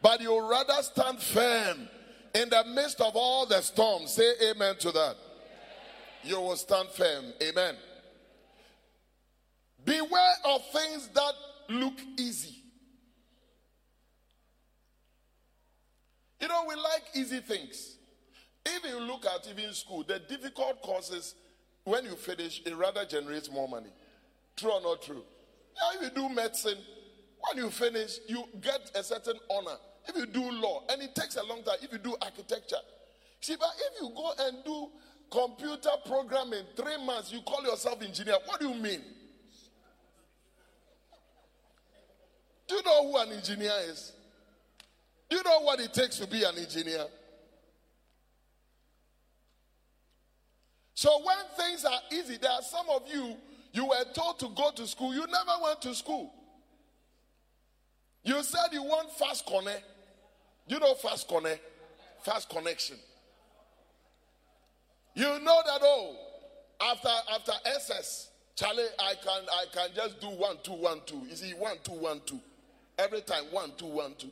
But 0.00 0.20
you'll 0.20 0.48
rather 0.48 0.80
stand 0.82 1.20
firm 1.20 1.88
in 2.34 2.48
the 2.48 2.64
midst 2.74 3.00
of 3.00 3.14
all 3.14 3.46
the 3.46 3.60
storms. 3.60 4.12
Say 4.12 4.32
amen 4.50 4.76
to 4.80 4.92
that. 4.92 5.16
You 6.24 6.40
will 6.40 6.56
stand 6.56 6.88
firm. 6.88 7.32
Amen. 7.42 7.74
Beware 9.84 10.34
of 10.44 10.62
things 10.72 11.08
that 11.08 11.32
look 11.68 11.98
easy. 12.18 12.56
You 16.40 16.48
know, 16.48 16.64
we 16.68 16.74
like 16.74 17.04
easy 17.14 17.40
things. 17.40 17.96
If 18.64 18.84
you 18.84 19.00
look 19.00 19.26
at 19.26 19.48
even 19.48 19.72
school, 19.74 20.04
the 20.06 20.20
difficult 20.20 20.82
courses, 20.82 21.34
when 21.84 22.04
you 22.04 22.12
finish, 22.12 22.62
it 22.64 22.76
rather 22.76 23.04
generates 23.04 23.50
more 23.50 23.68
money. 23.68 23.90
True 24.56 24.72
or 24.72 24.80
not 24.80 25.02
true? 25.02 25.22
Now, 25.76 26.00
if 26.00 26.02
you 26.02 26.10
do 26.10 26.28
medicine, 26.28 26.78
when 27.40 27.64
you 27.64 27.70
finish, 27.70 28.18
you 28.28 28.44
get 28.60 28.90
a 28.94 29.02
certain 29.02 29.38
honor. 29.50 29.76
If 30.08 30.16
you 30.16 30.26
do 30.26 30.50
law, 30.50 30.82
and 30.90 31.02
it 31.02 31.14
takes 31.14 31.36
a 31.36 31.44
long 31.44 31.62
time, 31.62 31.76
if 31.82 31.92
you 31.92 31.98
do 31.98 32.16
architecture. 32.20 32.76
See, 33.40 33.56
but 33.58 33.70
if 33.76 34.00
you 34.00 34.10
go 34.14 34.32
and 34.38 34.64
do 34.64 34.88
computer 35.30 35.90
programming, 36.06 36.64
three 36.76 37.04
months, 37.04 37.32
you 37.32 37.40
call 37.42 37.62
yourself 37.64 38.02
engineer, 38.02 38.36
what 38.46 38.60
do 38.60 38.68
you 38.68 38.74
mean? 38.74 39.00
Do 42.68 42.74
you 42.76 42.82
know 42.82 43.10
who 43.10 43.18
an 43.18 43.32
engineer 43.32 43.72
is? 43.88 44.12
Do 45.28 45.36
you 45.36 45.42
know 45.42 45.60
what 45.60 45.80
it 45.80 45.92
takes 45.92 46.18
to 46.18 46.26
be 46.26 46.44
an 46.44 46.56
engineer? 46.58 47.06
So 50.94 51.10
when 51.24 51.36
things 51.56 51.84
are 51.84 52.00
easy, 52.12 52.36
there 52.36 52.50
are 52.50 52.62
some 52.62 52.86
of 52.90 53.02
you, 53.12 53.36
you 53.72 53.86
were 53.86 54.04
told 54.14 54.38
to 54.40 54.48
go 54.54 54.70
to 54.76 54.86
school, 54.86 55.12
you 55.12 55.26
never 55.26 55.52
went 55.62 55.82
to 55.82 55.94
school. 55.94 56.32
You 58.22 58.42
said 58.42 58.68
you 58.72 58.82
want 58.84 59.10
fast 59.12 59.44
connect. 59.46 59.82
You 60.66 60.78
know 60.78 60.94
fast 60.94 61.28
connect? 61.28 61.60
Fast 62.24 62.48
connection. 62.48 62.96
You 65.14 65.26
know 65.40 65.60
that 65.66 65.80
oh, 65.82 66.16
after 66.80 67.08
after 67.34 67.52
SS, 67.66 68.30
Charlie, 68.54 68.84
I 68.98 69.14
can 69.22 69.42
I 69.50 69.64
can 69.72 69.88
just 69.94 70.20
do 70.20 70.28
one, 70.28 70.56
two, 70.62 70.72
one, 70.72 71.00
two. 71.04 71.22
You 71.28 71.36
see, 71.36 71.52
one, 71.52 71.76
two, 71.82 71.92
one, 71.92 72.20
two. 72.24 72.40
Every 72.98 73.20
time, 73.22 73.44
one, 73.50 73.72
two, 73.76 73.86
one, 73.86 74.14
two. 74.16 74.30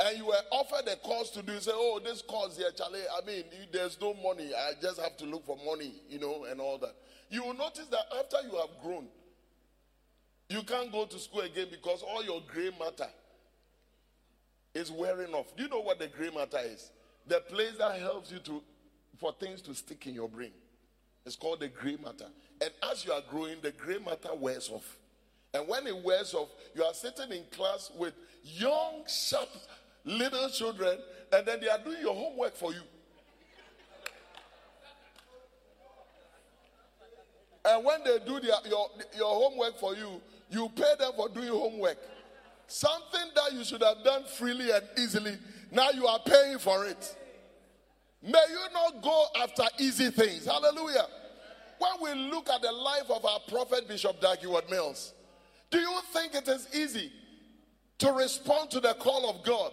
And 0.00 0.18
you 0.18 0.26
were 0.26 0.40
offered 0.50 0.88
a 0.88 0.96
course 0.96 1.30
to 1.30 1.42
do, 1.42 1.52
you 1.52 1.60
say, 1.60 1.70
oh, 1.72 2.00
this 2.02 2.20
course 2.20 2.56
here, 2.56 2.70
Charlie, 2.76 3.00
I 3.16 3.24
mean, 3.24 3.44
there's 3.72 3.98
no 4.00 4.12
money. 4.14 4.50
I 4.52 4.72
just 4.82 5.00
have 5.00 5.16
to 5.18 5.24
look 5.24 5.46
for 5.46 5.56
money, 5.64 5.92
you 6.10 6.18
know, 6.18 6.44
and 6.50 6.60
all 6.60 6.78
that. 6.78 6.96
You 7.30 7.44
will 7.44 7.54
notice 7.54 7.86
that 7.86 8.06
after 8.18 8.38
you 8.46 8.56
have 8.56 8.70
grown, 8.82 9.06
you 10.48 10.62
can't 10.62 10.90
go 10.90 11.06
to 11.06 11.18
school 11.18 11.42
again 11.42 11.68
because 11.70 12.02
all 12.02 12.24
your 12.24 12.42
gray 12.48 12.70
matter 12.78 13.08
is 14.74 14.90
wearing 14.90 15.32
off. 15.34 15.54
Do 15.56 15.62
you 15.62 15.68
know 15.68 15.80
what 15.80 15.98
the 15.98 16.08
gray 16.08 16.30
matter 16.30 16.58
is? 16.62 16.90
The 17.26 17.40
place 17.40 17.76
that 17.78 17.98
helps 18.00 18.30
you 18.32 18.38
to 18.40 18.62
for 19.18 19.32
things 19.38 19.62
to 19.62 19.74
stick 19.74 20.06
in 20.06 20.14
your 20.14 20.28
brain. 20.28 20.50
It's 21.24 21.36
called 21.36 21.60
the 21.60 21.68
gray 21.68 21.96
matter. 22.02 22.26
And 22.60 22.70
as 22.90 23.04
you 23.04 23.12
are 23.12 23.22
growing, 23.30 23.56
the 23.62 23.70
gray 23.70 23.98
matter 23.98 24.34
wears 24.34 24.68
off. 24.68 24.98
And 25.54 25.68
when 25.68 25.86
it 25.86 25.96
wears 25.96 26.34
off, 26.34 26.48
you 26.74 26.82
are 26.82 26.92
sitting 26.92 27.30
in 27.30 27.44
class 27.52 27.90
with 27.96 28.12
young, 28.42 29.04
sharp 29.06 29.48
little 30.04 30.50
children, 30.50 30.98
and 31.32 31.46
then 31.46 31.60
they 31.60 31.68
are 31.68 31.78
doing 31.78 32.00
your 32.00 32.14
homework 32.14 32.56
for 32.56 32.72
you. 32.72 32.82
And 37.64 37.84
when 37.84 38.04
they 38.04 38.18
do 38.26 38.40
their, 38.40 38.56
your, 38.68 38.90
your 39.16 39.34
homework 39.34 39.78
for 39.78 39.96
you, 39.96 40.20
you 40.50 40.68
pay 40.76 40.94
them 40.98 41.12
for 41.16 41.28
doing 41.30 41.48
homework. 41.48 41.96
Something 42.66 43.30
that 43.34 43.52
you 43.52 43.64
should 43.64 43.82
have 43.82 44.02
done 44.04 44.24
freely 44.24 44.70
and 44.70 44.82
easily, 44.98 45.36
now 45.70 45.90
you 45.90 46.06
are 46.06 46.18
paying 46.20 46.58
for 46.58 46.86
it. 46.86 47.16
May 48.22 48.44
you 48.50 48.72
not 48.72 49.02
go 49.02 49.26
after 49.42 49.64
easy 49.78 50.10
things. 50.10 50.46
Hallelujah. 50.46 51.06
When 51.78 51.92
we 52.00 52.30
look 52.30 52.48
at 52.48 52.62
the 52.62 52.72
life 52.72 53.10
of 53.10 53.24
our 53.24 53.40
prophet 53.48 53.86
Bishop 53.86 54.20
Dag 54.20 54.38
Heward-Mills, 54.38 55.12
do 55.70 55.78
you 55.78 56.00
think 56.12 56.34
it 56.34 56.48
is 56.48 56.68
easy 56.74 57.12
to 57.98 58.12
respond 58.12 58.70
to 58.70 58.80
the 58.80 58.94
call 58.94 59.28
of 59.28 59.44
God 59.44 59.72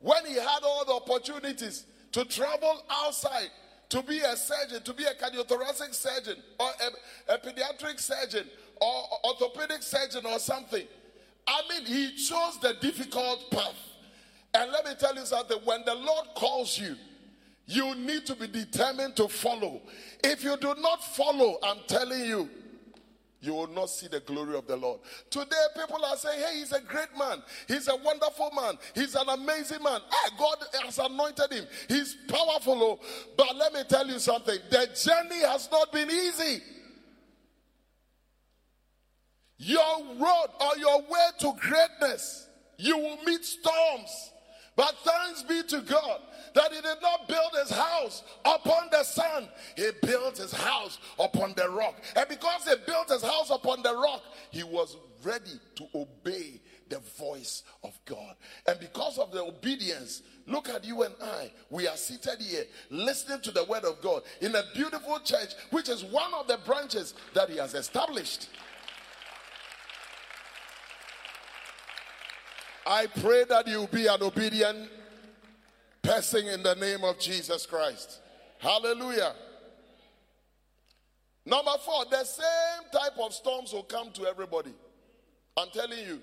when 0.00 0.26
he 0.26 0.34
had 0.34 0.60
all 0.62 0.84
the 0.84 0.92
opportunities 0.92 1.86
to 2.12 2.24
travel 2.24 2.82
outside 2.90 3.48
to 3.90 4.02
be 4.02 4.18
a 4.18 4.36
surgeon, 4.36 4.82
to 4.82 4.92
be 4.92 5.04
a 5.04 5.14
cardiothoracic 5.14 5.94
surgeon 5.94 6.36
or 6.58 6.66
a, 7.28 7.34
a 7.34 7.38
pediatric 7.38 8.00
surgeon 8.00 8.46
or 8.80 9.04
orthopedic 9.24 9.82
surgeon 9.82 10.26
or 10.26 10.38
something? 10.38 10.86
I 11.46 11.62
mean, 11.68 11.86
he 11.86 12.16
chose 12.16 12.58
the 12.60 12.74
difficult 12.80 13.50
path. 13.50 13.76
And 14.54 14.70
let 14.70 14.84
me 14.84 14.92
tell 14.98 15.14
you 15.14 15.26
something 15.26 15.58
when 15.64 15.84
the 15.84 15.94
Lord 15.94 16.28
calls 16.34 16.78
you, 16.78 16.96
you 17.66 17.94
need 17.94 18.26
to 18.26 18.36
be 18.36 18.46
determined 18.46 19.16
to 19.16 19.28
follow. 19.28 19.80
If 20.22 20.44
you 20.44 20.56
do 20.56 20.74
not 20.78 21.02
follow, 21.02 21.58
I'm 21.62 21.78
telling 21.86 22.24
you, 22.24 22.48
you 23.44 23.52
will 23.52 23.68
not 23.68 23.90
see 23.90 24.06
the 24.08 24.20
glory 24.20 24.56
of 24.56 24.66
the 24.66 24.76
Lord. 24.76 25.00
Today, 25.28 25.66
people 25.76 26.02
are 26.02 26.16
saying, 26.16 26.40
Hey, 26.40 26.58
he's 26.60 26.72
a 26.72 26.80
great 26.80 27.08
man. 27.18 27.42
He's 27.68 27.88
a 27.88 27.96
wonderful 27.96 28.50
man. 28.56 28.78
He's 28.94 29.14
an 29.14 29.28
amazing 29.28 29.82
man. 29.82 30.00
Hey, 30.10 30.30
God 30.38 30.56
has 30.82 30.98
anointed 30.98 31.52
him. 31.52 31.66
He's 31.88 32.16
powerful. 32.26 32.82
Oh. 32.82 33.00
But 33.36 33.54
let 33.56 33.72
me 33.74 33.82
tell 33.86 34.06
you 34.06 34.18
something 34.18 34.58
the 34.70 34.88
journey 35.04 35.42
has 35.42 35.68
not 35.70 35.92
been 35.92 36.10
easy. 36.10 36.62
Your 39.58 40.04
road 40.18 40.46
or 40.60 40.76
your 40.78 41.00
way 41.02 41.28
to 41.40 41.52
greatness, 41.58 42.48
you 42.76 42.98
will 42.98 43.18
meet 43.24 43.44
storms. 43.44 44.32
But 44.76 44.94
thanks 45.04 45.42
be 45.44 45.62
to 45.62 45.80
God 45.82 46.20
that 46.54 46.72
he 46.72 46.80
did 46.80 46.98
not 47.00 47.28
build 47.28 47.52
his 47.60 47.70
house 47.70 48.22
upon 48.44 48.88
the 48.90 49.04
sand, 49.04 49.48
he 49.76 49.88
built 50.02 50.38
his 50.38 50.52
house 50.52 50.98
upon 51.18 51.54
the 51.56 51.68
rock. 51.68 51.94
And 52.16 52.28
because 52.28 52.64
he 52.64 52.74
built 52.86 53.08
his 53.08 53.22
house 53.22 53.50
upon 53.50 53.82
the 53.82 53.94
rock, 53.94 54.22
he 54.50 54.64
was 54.64 54.96
ready 55.22 55.60
to 55.76 55.86
obey 55.94 56.60
the 56.88 56.98
voice 57.18 57.62
of 57.82 57.98
God. 58.04 58.36
And 58.66 58.78
because 58.78 59.18
of 59.18 59.32
the 59.32 59.42
obedience, 59.42 60.22
look 60.46 60.68
at 60.68 60.84
you 60.84 61.02
and 61.02 61.14
I. 61.22 61.50
We 61.70 61.88
are 61.88 61.96
seated 61.96 62.40
here 62.40 62.64
listening 62.90 63.40
to 63.42 63.50
the 63.50 63.64
word 63.64 63.84
of 63.84 64.00
God 64.02 64.22
in 64.40 64.54
a 64.54 64.62
beautiful 64.74 65.18
church, 65.20 65.54
which 65.70 65.88
is 65.88 66.04
one 66.04 66.34
of 66.34 66.46
the 66.46 66.58
branches 66.66 67.14
that 67.32 67.48
he 67.48 67.56
has 67.58 67.74
established. 67.74 68.48
I 72.86 73.06
pray 73.06 73.44
that 73.48 73.66
you 73.66 73.88
be 73.90 74.06
an 74.06 74.22
obedient 74.22 74.90
person 76.02 76.46
in 76.46 76.62
the 76.62 76.74
name 76.74 77.02
of 77.02 77.18
Jesus 77.18 77.64
Christ. 77.66 78.20
Hallelujah. 78.58 79.34
Number 81.46 81.72
four, 81.84 82.04
the 82.10 82.24
same 82.24 82.90
type 82.92 83.18
of 83.18 83.32
storms 83.32 83.72
will 83.72 83.82
come 83.82 84.10
to 84.12 84.26
everybody. 84.26 84.72
I'm 85.56 85.68
telling 85.70 85.98
you. 85.98 86.20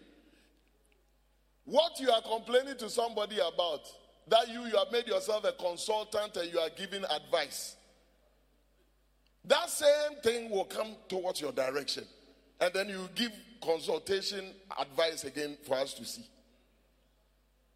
What 1.65 1.99
you 1.99 2.09
are 2.09 2.21
complaining 2.21 2.77
to 2.77 2.89
somebody 2.89 3.37
about, 3.37 3.81
that 4.27 4.49
you, 4.49 4.65
you 4.65 4.77
have 4.77 4.91
made 4.91 5.07
yourself 5.07 5.45
a 5.45 5.51
consultant 5.51 6.35
and 6.35 6.51
you 6.51 6.59
are 6.59 6.69
giving 6.75 7.03
advice. 7.03 7.75
That 9.45 9.69
same 9.69 10.19
thing 10.23 10.49
will 10.49 10.65
come 10.65 10.95
towards 11.07 11.39
your 11.41 11.51
direction. 11.51 12.03
And 12.59 12.73
then 12.73 12.89
you 12.89 13.07
give 13.15 13.31
consultation 13.63 14.45
advice 14.79 15.23
again 15.23 15.57
for 15.65 15.75
us 15.75 15.93
to 15.95 16.05
see. 16.05 16.25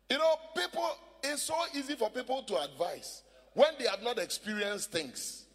You 0.09 0.17
know, 0.17 0.35
people, 0.55 0.87
it's 1.23 1.43
so 1.43 1.55
easy 1.73 1.95
for 1.95 2.09
people 2.09 2.43
to 2.43 2.57
advise 2.61 3.23
when 3.53 3.69
they 3.79 3.87
have 3.87 4.03
not 4.03 4.19
experienced 4.19 4.91
things. 4.91 5.45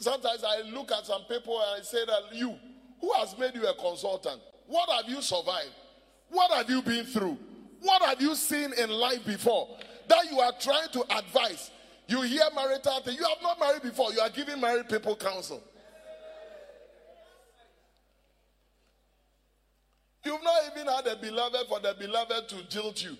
Sometimes 0.00 0.44
I 0.44 0.62
look 0.70 0.92
at 0.92 1.06
some 1.06 1.22
people 1.22 1.60
and 1.60 1.80
I 1.80 1.84
say 1.84 2.04
that 2.04 2.34
you, 2.34 2.54
who 3.00 3.12
has 3.14 3.36
made 3.38 3.54
you 3.54 3.66
a 3.66 3.74
consultant? 3.74 4.40
What 4.66 4.88
have 4.90 5.08
you 5.08 5.20
survived? 5.22 5.74
What 6.30 6.50
have 6.52 6.68
you 6.68 6.82
been 6.82 7.04
through? 7.04 7.38
What 7.80 8.02
have 8.02 8.20
you 8.20 8.34
seen 8.34 8.72
in 8.72 8.90
life 8.90 9.24
before 9.24 9.76
that 10.08 10.30
you 10.30 10.40
are 10.40 10.52
trying 10.58 10.88
to 10.92 11.04
advise? 11.16 11.70
You 12.06 12.22
hear 12.22 12.44
marital 12.54 13.00
thing. 13.00 13.16
You 13.16 13.24
have 13.24 13.42
not 13.42 13.58
married 13.58 13.82
before. 13.82 14.12
You 14.12 14.20
are 14.20 14.30
giving 14.30 14.60
married 14.60 14.88
people 14.88 15.16
counsel. 15.16 15.62
You've 20.24 20.42
not 20.42 20.62
even 20.72 20.86
had 20.86 21.06
a 21.06 21.16
beloved 21.16 21.68
for 21.68 21.80
the 21.80 21.94
beloved 21.98 22.48
to 22.48 22.56
jilt 22.64 23.04
you. 23.04 23.16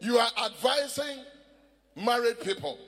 You 0.00 0.18
are 0.18 0.30
advising 0.44 1.24
married 1.96 2.40
people. 2.40 2.78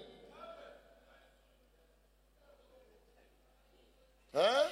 Huh? 4.35 4.65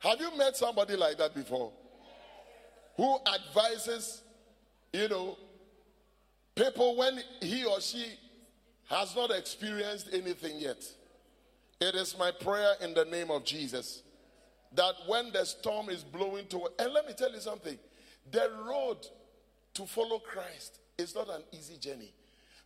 Have 0.00 0.20
you 0.20 0.36
met 0.36 0.56
somebody 0.56 0.96
like 0.96 1.16
that 1.18 1.34
before? 1.34 1.72
Who 2.96 3.18
advises, 3.34 4.22
you 4.92 5.08
know, 5.08 5.38
people 6.54 6.96
when 6.96 7.20
he 7.40 7.64
or 7.64 7.80
she 7.80 8.04
has 8.88 9.16
not 9.16 9.30
experienced 9.30 10.08
anything 10.12 10.58
yet? 10.58 10.84
It 11.80 11.94
is 11.94 12.16
my 12.18 12.30
prayer 12.30 12.74
in 12.82 12.92
the 12.92 13.06
name 13.06 13.30
of 13.30 13.44
Jesus 13.44 14.02
that 14.74 14.94
when 15.06 15.32
the 15.32 15.44
storm 15.44 15.88
is 15.88 16.02
blowing 16.04 16.46
toward, 16.46 16.72
and 16.78 16.92
let 16.92 17.06
me 17.06 17.12
tell 17.12 17.32
you 17.32 17.40
something 17.40 17.78
the 18.30 18.50
road 18.66 18.98
to 19.74 19.86
follow 19.86 20.18
Christ 20.18 20.78
is 20.98 21.14
not 21.14 21.28
an 21.28 21.42
easy 21.52 21.76
journey. 21.76 22.12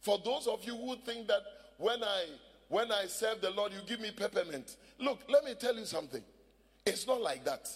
For 0.00 0.18
those 0.24 0.46
of 0.46 0.64
you 0.64 0.76
who 0.76 0.96
think 0.96 1.28
that 1.28 1.42
when 1.78 2.02
I 2.02 2.24
when 2.68 2.90
I 2.90 3.06
serve 3.06 3.40
the 3.40 3.50
Lord, 3.50 3.72
you 3.72 3.78
give 3.86 4.00
me 4.00 4.10
peppermint. 4.10 4.76
Look, 4.98 5.20
let 5.28 5.44
me 5.44 5.54
tell 5.54 5.76
you 5.76 5.84
something. 5.84 6.22
It's 6.84 7.06
not 7.06 7.20
like 7.20 7.44
that. 7.44 7.68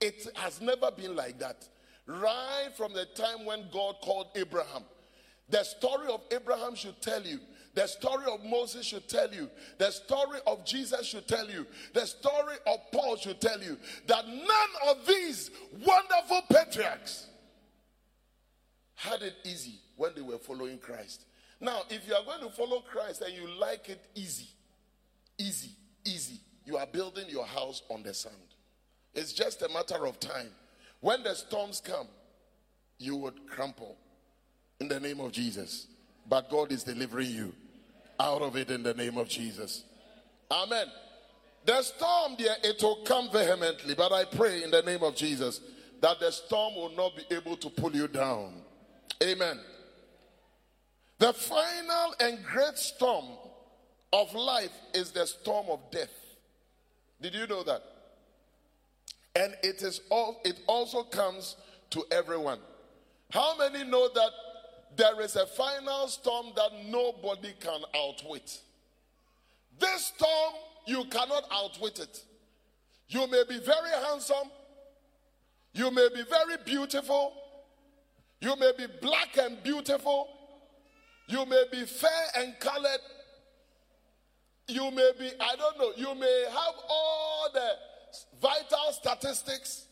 It 0.00 0.26
has 0.36 0.60
never 0.60 0.90
been 0.90 1.14
like 1.14 1.38
that. 1.40 1.68
Right 2.06 2.68
from 2.76 2.92
the 2.92 3.06
time 3.06 3.44
when 3.44 3.66
God 3.72 3.96
called 4.02 4.28
Abraham, 4.34 4.84
the 5.48 5.62
story 5.64 6.08
of 6.08 6.22
Abraham 6.30 6.74
should 6.74 7.00
tell 7.00 7.22
you 7.22 7.38
the 7.74 7.86
story 7.88 8.24
of 8.32 8.44
Moses 8.44 8.86
should 8.86 9.08
tell 9.08 9.32
you. 9.32 9.50
The 9.78 9.90
story 9.90 10.38
of 10.46 10.64
Jesus 10.64 11.06
should 11.06 11.26
tell 11.26 11.48
you. 11.50 11.66
The 11.92 12.06
story 12.06 12.56
of 12.66 12.78
Paul 12.92 13.16
should 13.16 13.40
tell 13.40 13.60
you 13.60 13.76
that 14.06 14.26
none 14.28 14.90
of 14.90 15.06
these 15.06 15.50
wonderful 15.72 16.42
patriarchs 16.50 17.26
had 18.94 19.22
it 19.22 19.34
easy 19.44 19.80
when 19.96 20.12
they 20.14 20.22
were 20.22 20.38
following 20.38 20.78
Christ. 20.78 21.24
Now, 21.60 21.82
if 21.90 22.06
you 22.06 22.14
are 22.14 22.24
going 22.24 22.48
to 22.48 22.50
follow 22.50 22.80
Christ 22.80 23.22
and 23.22 23.34
you 23.34 23.48
like 23.58 23.88
it 23.88 24.04
easy, 24.14 24.48
easy, 25.38 25.70
easy, 26.04 26.40
you 26.64 26.76
are 26.76 26.86
building 26.86 27.24
your 27.28 27.46
house 27.46 27.82
on 27.90 28.02
the 28.02 28.14
sand. 28.14 28.34
It's 29.14 29.32
just 29.32 29.62
a 29.62 29.68
matter 29.68 30.06
of 30.06 30.20
time. 30.20 30.50
When 31.00 31.22
the 31.22 31.34
storms 31.34 31.80
come, 31.84 32.06
you 32.98 33.16
would 33.16 33.46
crumple 33.48 33.96
in 34.80 34.88
the 34.88 35.00
name 35.00 35.20
of 35.20 35.32
Jesus. 35.32 35.88
But 36.28 36.48
God 36.48 36.72
is 36.72 36.84
delivering 36.84 37.30
you 37.30 37.52
out 38.18 38.42
of 38.42 38.56
it 38.56 38.70
in 38.70 38.82
the 38.82 38.94
name 38.94 39.18
of 39.18 39.28
Jesus. 39.28 39.84
Amen. 40.50 40.86
The 41.64 41.82
storm 41.82 42.34
there, 42.38 42.56
it 42.62 42.82
will 42.82 43.04
come 43.04 43.30
vehemently, 43.30 43.94
but 43.94 44.12
I 44.12 44.24
pray 44.24 44.62
in 44.62 44.70
the 44.70 44.82
name 44.82 45.02
of 45.02 45.14
Jesus 45.14 45.60
that 46.00 46.20
the 46.20 46.30
storm 46.30 46.74
will 46.74 46.94
not 46.94 47.16
be 47.16 47.34
able 47.34 47.56
to 47.56 47.70
pull 47.70 47.94
you 47.94 48.06
down. 48.06 48.52
Amen. 49.22 49.58
The 51.18 51.32
final 51.32 52.14
and 52.20 52.44
great 52.44 52.76
storm 52.76 53.24
of 54.12 54.34
life 54.34 54.72
is 54.92 55.12
the 55.12 55.26
storm 55.26 55.66
of 55.70 55.80
death. 55.90 56.12
Did 57.20 57.34
you 57.34 57.46
know 57.46 57.62
that? 57.62 57.82
And 59.34 59.56
it 59.62 59.82
is 59.82 60.02
all 60.10 60.40
it 60.44 60.60
also 60.66 61.02
comes 61.02 61.56
to 61.90 62.04
everyone. 62.10 62.58
How 63.30 63.56
many 63.56 63.82
know 63.84 64.08
that 64.14 64.30
there 64.96 65.20
is 65.20 65.36
a 65.36 65.46
final 65.46 66.08
storm 66.08 66.46
that 66.56 66.70
nobody 66.86 67.52
can 67.60 67.80
outwit. 67.96 68.60
This 69.78 70.12
storm, 70.16 70.54
you 70.86 71.04
cannot 71.10 71.44
outwit 71.52 71.98
it. 71.98 72.22
You 73.08 73.26
may 73.26 73.42
be 73.48 73.58
very 73.58 73.90
handsome, 74.06 74.50
you 75.72 75.90
may 75.90 76.08
be 76.14 76.22
very 76.28 76.56
beautiful, 76.64 77.34
you 78.40 78.54
may 78.56 78.72
be 78.76 78.86
black 79.00 79.36
and 79.38 79.62
beautiful, 79.62 80.28
you 81.28 81.44
may 81.46 81.64
be 81.70 81.84
fair 81.84 82.26
and 82.36 82.58
colored, 82.60 83.00
you 84.68 84.90
may 84.90 85.10
be, 85.18 85.30
I 85.40 85.56
don't 85.56 85.78
know, 85.78 85.92
you 85.96 86.14
may 86.14 86.44
have 86.48 86.74
all 86.88 87.48
the 87.52 87.70
vital 88.40 88.92
statistics 88.92 89.86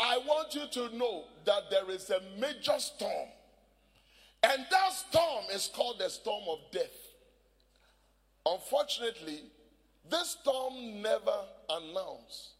I 0.00 0.18
want 0.18 0.54
you 0.54 0.66
to 0.72 0.96
know 0.96 1.24
that 1.44 1.70
there 1.70 1.90
is 1.90 2.10
a 2.10 2.20
major 2.38 2.78
storm. 2.78 3.28
And 4.42 4.64
that 4.70 4.92
storm 4.92 5.44
is 5.52 5.68
called 5.74 5.98
the 5.98 6.08
storm 6.08 6.44
of 6.48 6.58
death. 6.72 6.84
Unfortunately, 8.46 9.42
this 10.08 10.36
storm 10.40 11.02
never 11.02 11.44
announces 11.68 12.50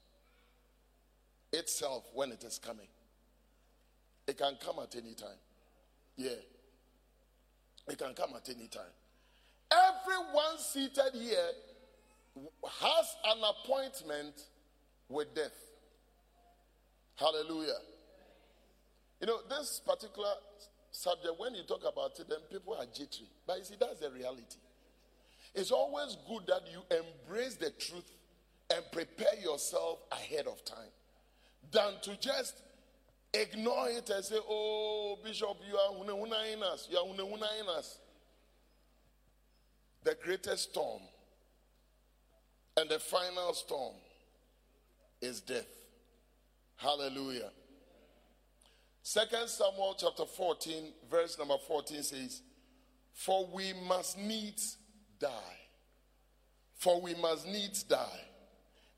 itself 1.53 2.05
when 2.13 2.33
it 2.33 2.43
is 2.45 2.59
coming. 2.59 2.89
It 4.27 4.37
can 4.37 4.57
come 4.63 4.77
at 4.83 4.95
any 4.97 5.15
time. 5.15 5.39
Yeah. 6.17 6.31
It 7.89 7.97
can 7.97 8.13
come 8.15 8.31
at 8.37 8.49
any 8.49 8.67
time. 8.67 8.83
Everyone 9.71 10.59
seated 10.59 11.15
here 11.15 11.51
has 12.81 13.17
an 13.25 13.43
appointment 13.43 14.35
with 15.09 15.35
death. 15.35 15.68
Hallelujah. 17.19 17.79
You 19.21 19.27
know, 19.27 19.39
this 19.49 19.81
particular 19.85 20.31
subject, 20.93 21.35
when 21.39 21.55
you 21.55 21.65
talk 21.65 21.81
about 21.81 22.19
it, 22.19 22.29
then 22.29 22.39
people 22.51 22.75
are 22.75 22.85
jittery. 22.87 23.27
But 23.47 23.59
you 23.59 23.65
see, 23.65 23.75
that's 23.79 23.99
the 23.99 24.11
reality. 24.11 24.59
It's 25.55 25.73
always 25.73 26.17
good 26.29 26.47
that 26.47 26.63
you 26.71 26.83
embrace 26.97 27.57
the 27.57 27.71
truth 27.71 28.09
and 28.73 28.85
prepare 28.93 29.35
yourself 29.43 29.99
ahead 30.13 30.47
of 30.47 30.65
time 30.65 30.93
than 31.73 31.95
to 32.03 32.21
just 32.21 32.63
ignore 33.35 33.89
it 33.89 34.09
and 34.11 34.25
say, 34.25 34.37
Oh, 34.49 35.19
Bishop, 35.25 35.57
you 35.69 35.77
are 35.77 35.93
hunahunaing 35.95 36.63
us. 36.63 36.87
You 36.91 36.99
are 36.99 37.05
hunahunaing 37.05 37.69
us. 37.77 37.99
The 40.05 40.17
greatest 40.23 40.71
storm 40.71 41.03
and 42.77 42.89
the 42.89 43.01
final 43.01 43.53
storm 43.55 43.95
is 45.21 45.41
death. 45.41 45.67
Hallelujah. 46.79 47.51
Second 49.03 49.49
Samuel 49.49 49.95
chapter 49.99 50.25
14, 50.25 50.93
verse 51.11 51.39
number 51.39 51.57
14 51.67 52.03
says, 52.03 52.43
For 53.13 53.47
we 53.53 53.73
must 53.87 54.19
needs 54.19 54.79
die. 55.21 55.59
For 56.75 57.01
we 57.01 57.15
must 57.15 57.47
needs 57.47 57.83
die. 57.83 58.29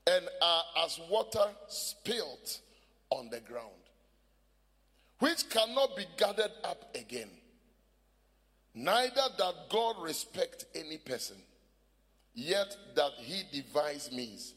and 0.07 0.27
are 0.41 0.63
as 0.83 0.99
water 1.09 1.45
spilt 1.67 2.59
on 3.09 3.29
the 3.29 3.39
ground, 3.41 3.69
which 5.19 5.49
cannot 5.49 5.95
be 5.95 6.05
gathered 6.17 6.51
up 6.63 6.95
again. 6.95 7.29
Neither 8.73 9.21
that 9.37 9.53
God 9.69 9.95
respect 10.01 10.65
any 10.73 10.97
person, 10.97 11.37
yet 12.33 12.75
that 12.95 13.11
he 13.17 13.43
devise 13.51 14.11
means 14.11 14.53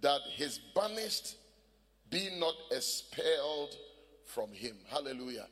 that 0.00 0.20
his 0.36 0.60
banished 0.74 1.34
be 2.10 2.28
not 2.38 2.54
expelled 2.70 3.76
from 4.26 4.50
him. 4.52 4.76
Hallelujah. 4.88 5.46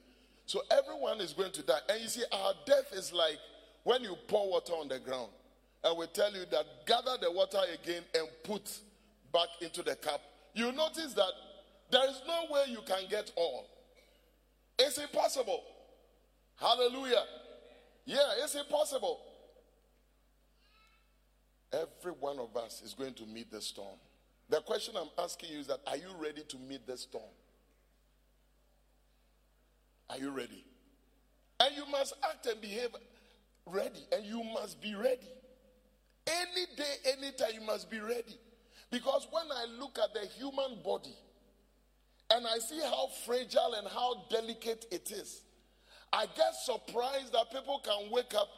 So 0.47 0.61
everyone 0.71 1.21
is 1.21 1.33
going 1.33 1.53
to 1.53 1.63
die. 1.63 1.79
And 1.89 2.03
you 2.03 2.09
see, 2.09 2.25
our 2.33 2.53
death 2.67 2.93
is 2.93 3.13
like 3.13 3.39
when 3.83 4.03
you 4.03 4.17
pour 4.29 4.51
water 4.51 4.73
on 4.73 4.89
the 4.89 4.99
ground 4.99 5.31
and 5.83 5.99
we 5.99 6.07
tell 6.09 6.33
you 6.33 6.45
that 6.51 6.65
gather 6.87 7.17
the 7.21 7.31
water 7.31 7.59
again 7.75 8.03
and 8.15 8.29
put 8.45 8.79
back 9.33 9.49
into 9.61 9.83
the 9.83 9.97
cup. 9.97 10.21
You 10.55 10.73
notice 10.73 11.15
that 11.15 11.33
there 11.91 12.09
is 12.09 12.21
no 12.27 12.45
way 12.51 12.65
you 12.69 12.81
can 12.87 13.09
get 13.11 13.33
all. 13.37 13.69
It's 14.79 14.99
impossible. 14.99 15.63
Hallelujah. 16.57 17.25
Yeah, 18.05 18.19
it's 18.43 18.55
impossible. 18.55 19.21
Every 21.73 22.13
one 22.13 22.39
of 22.39 22.57
us 22.57 22.83
is 22.85 22.95
going 22.95 23.15
to 23.15 23.27
meet 23.27 23.51
the 23.51 23.61
storm. 23.61 23.99
The 24.49 24.61
question 24.61 24.95
I'm 24.97 25.09
asking 25.19 25.51
you 25.53 25.59
is 25.61 25.67
that 25.67 25.81
are 25.87 25.97
you 25.97 26.09
ready 26.21 26.43
to 26.43 26.57
meet 26.59 26.87
the 26.87 26.97
storm? 26.97 27.25
Are 30.09 30.19
you 30.19 30.31
ready? 30.31 30.65
And 31.59 31.75
you 31.77 31.85
must 31.91 32.15
act 32.23 32.47
and 32.47 32.61
behave 32.61 32.91
ready. 33.67 34.07
And 34.13 34.25
you 34.25 34.43
must 34.45 34.81
be 34.81 34.95
ready. 34.95 35.29
Any 36.27 36.67
day, 36.77 37.13
anytime, 37.17 37.49
you 37.55 37.61
must 37.61 37.91
be 37.91 38.01
ready. 38.01 38.39
Because 38.91 39.27
when 39.31 39.45
I 39.51 39.67
look 39.79 39.99
at 39.99 40.15
the 40.15 40.27
human 40.39 40.81
body 40.85 41.15
and 42.31 42.47
I 42.47 42.59
see 42.59 42.81
how 42.81 43.09
fragile 43.25 43.75
and 43.79 43.89
how 43.89 44.25
delicate 44.31 44.87
it 44.91 45.11
is, 45.11 45.43
I 46.13 46.27
get 46.27 46.55
surprised 46.65 47.33
that 47.33 47.51
people 47.51 47.81
can 47.85 48.11
wake 48.11 48.35
up 48.35 48.49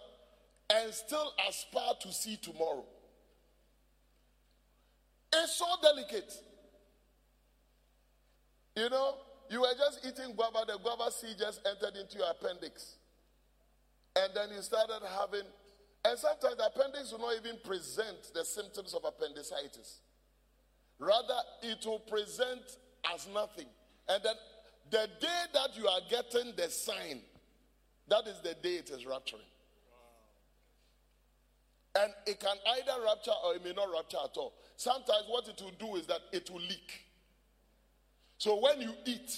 and 0.70 0.92
still 0.92 1.32
aspire 1.48 1.94
to 2.02 2.12
see 2.12 2.36
tomorrow. 2.36 2.84
It's 5.32 5.56
so 5.56 5.66
delicate. 5.82 6.32
You 8.76 8.88
know, 8.90 9.14
you 9.50 9.60
were 9.60 9.74
just 9.76 10.06
eating 10.06 10.34
guava, 10.34 10.64
the 10.66 10.78
guava 10.78 11.10
seed 11.10 11.36
just 11.38 11.60
entered 11.66 11.96
into 11.98 12.18
your 12.18 12.30
appendix. 12.30 12.96
And 14.16 14.32
then 14.34 14.50
you 14.54 14.62
started 14.62 15.00
having, 15.18 15.46
and 16.04 16.18
sometimes 16.18 16.56
the 16.56 16.66
appendix 16.66 17.12
will 17.12 17.20
not 17.20 17.34
even 17.40 17.58
present 17.64 18.32
the 18.34 18.44
symptoms 18.44 18.94
of 18.94 19.04
appendicitis. 19.04 20.00
Rather, 20.98 21.38
it 21.62 21.78
will 21.84 22.00
present 22.00 22.62
as 23.14 23.28
nothing. 23.32 23.66
And 24.08 24.22
then 24.22 24.34
the 24.90 25.08
day 25.20 25.42
that 25.54 25.76
you 25.76 25.86
are 25.86 26.00
getting 26.08 26.52
the 26.56 26.68
sign, 26.70 27.20
that 28.08 28.26
is 28.26 28.40
the 28.40 28.54
day 28.62 28.76
it 28.76 28.90
is 28.90 29.06
rupturing. 29.06 29.42
And 32.00 32.12
it 32.26 32.38
can 32.38 32.56
either 32.76 33.02
rupture 33.04 33.32
or 33.44 33.54
it 33.54 33.64
may 33.64 33.72
not 33.72 33.90
rupture 33.90 34.18
at 34.22 34.36
all. 34.36 34.54
Sometimes 34.76 35.24
what 35.28 35.48
it 35.48 35.60
will 35.60 35.72
do 35.78 35.96
is 35.96 36.06
that 36.06 36.20
it 36.32 36.48
will 36.50 36.60
leak. 36.60 37.04
So 38.36 38.60
when 38.60 38.80
you 38.80 38.92
eat, 39.04 39.36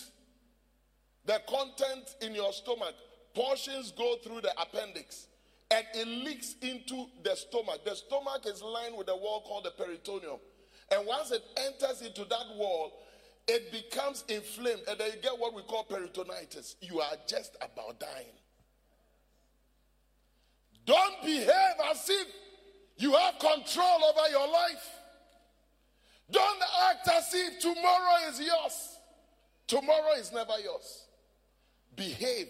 the 1.25 1.41
content 1.49 2.17
in 2.21 2.35
your 2.35 2.53
stomach, 2.53 2.95
portions 3.35 3.93
go 3.93 4.17
through 4.23 4.43
the 4.43 4.53
appendix 4.61 5.27
and 5.71 5.85
it 5.95 6.07
leaks 6.07 6.57
into 6.61 7.07
the 7.23 7.35
stomach. 7.35 7.85
The 7.85 7.95
stomach 7.95 8.45
is 8.47 8.63
lined 8.63 8.97
with 8.97 9.09
a 9.09 9.17
wall 9.17 9.43
called 9.47 9.65
the 9.65 9.71
peritoneum. 9.71 10.39
And 10.91 11.07
once 11.07 11.31
it 11.31 11.43
enters 11.57 12.03
into 12.03 12.25
that 12.25 12.45
wall, 12.57 12.93
it 13.47 13.73
becomes 13.73 14.25
inflamed, 14.29 14.83
and 14.89 14.99
then 14.99 15.13
you 15.15 15.23
get 15.23 15.39
what 15.39 15.55
we 15.55 15.63
call 15.63 15.85
peritonitis. 15.85 16.75
You 16.81 17.01
are 17.01 17.17
just 17.27 17.57
about 17.57 17.99
dying. 17.99 18.35
Don't 20.85 21.23
behave 21.23 21.75
as 21.91 22.09
if 22.09 22.27
you 23.01 23.13
have 23.15 23.39
control 23.39 24.05
over 24.05 24.31
your 24.31 24.47
life. 24.47 24.91
Don't 26.31 26.63
act 26.91 27.09
as 27.09 27.33
if 27.33 27.59
tomorrow 27.59 28.29
is 28.29 28.39
yours. 28.39 28.99
Tomorrow 29.67 30.13
is 30.19 30.31
never 30.33 30.53
yours. 30.63 31.07
Behave 31.97 32.49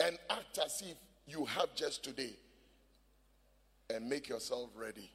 and 0.00 0.18
act 0.28 0.58
as 0.62 0.82
if 0.82 0.96
you 1.26 1.46
have 1.46 1.74
just 1.74 2.04
today. 2.04 2.34
And 3.88 4.06
make 4.06 4.28
yourself 4.28 4.68
ready 4.76 5.10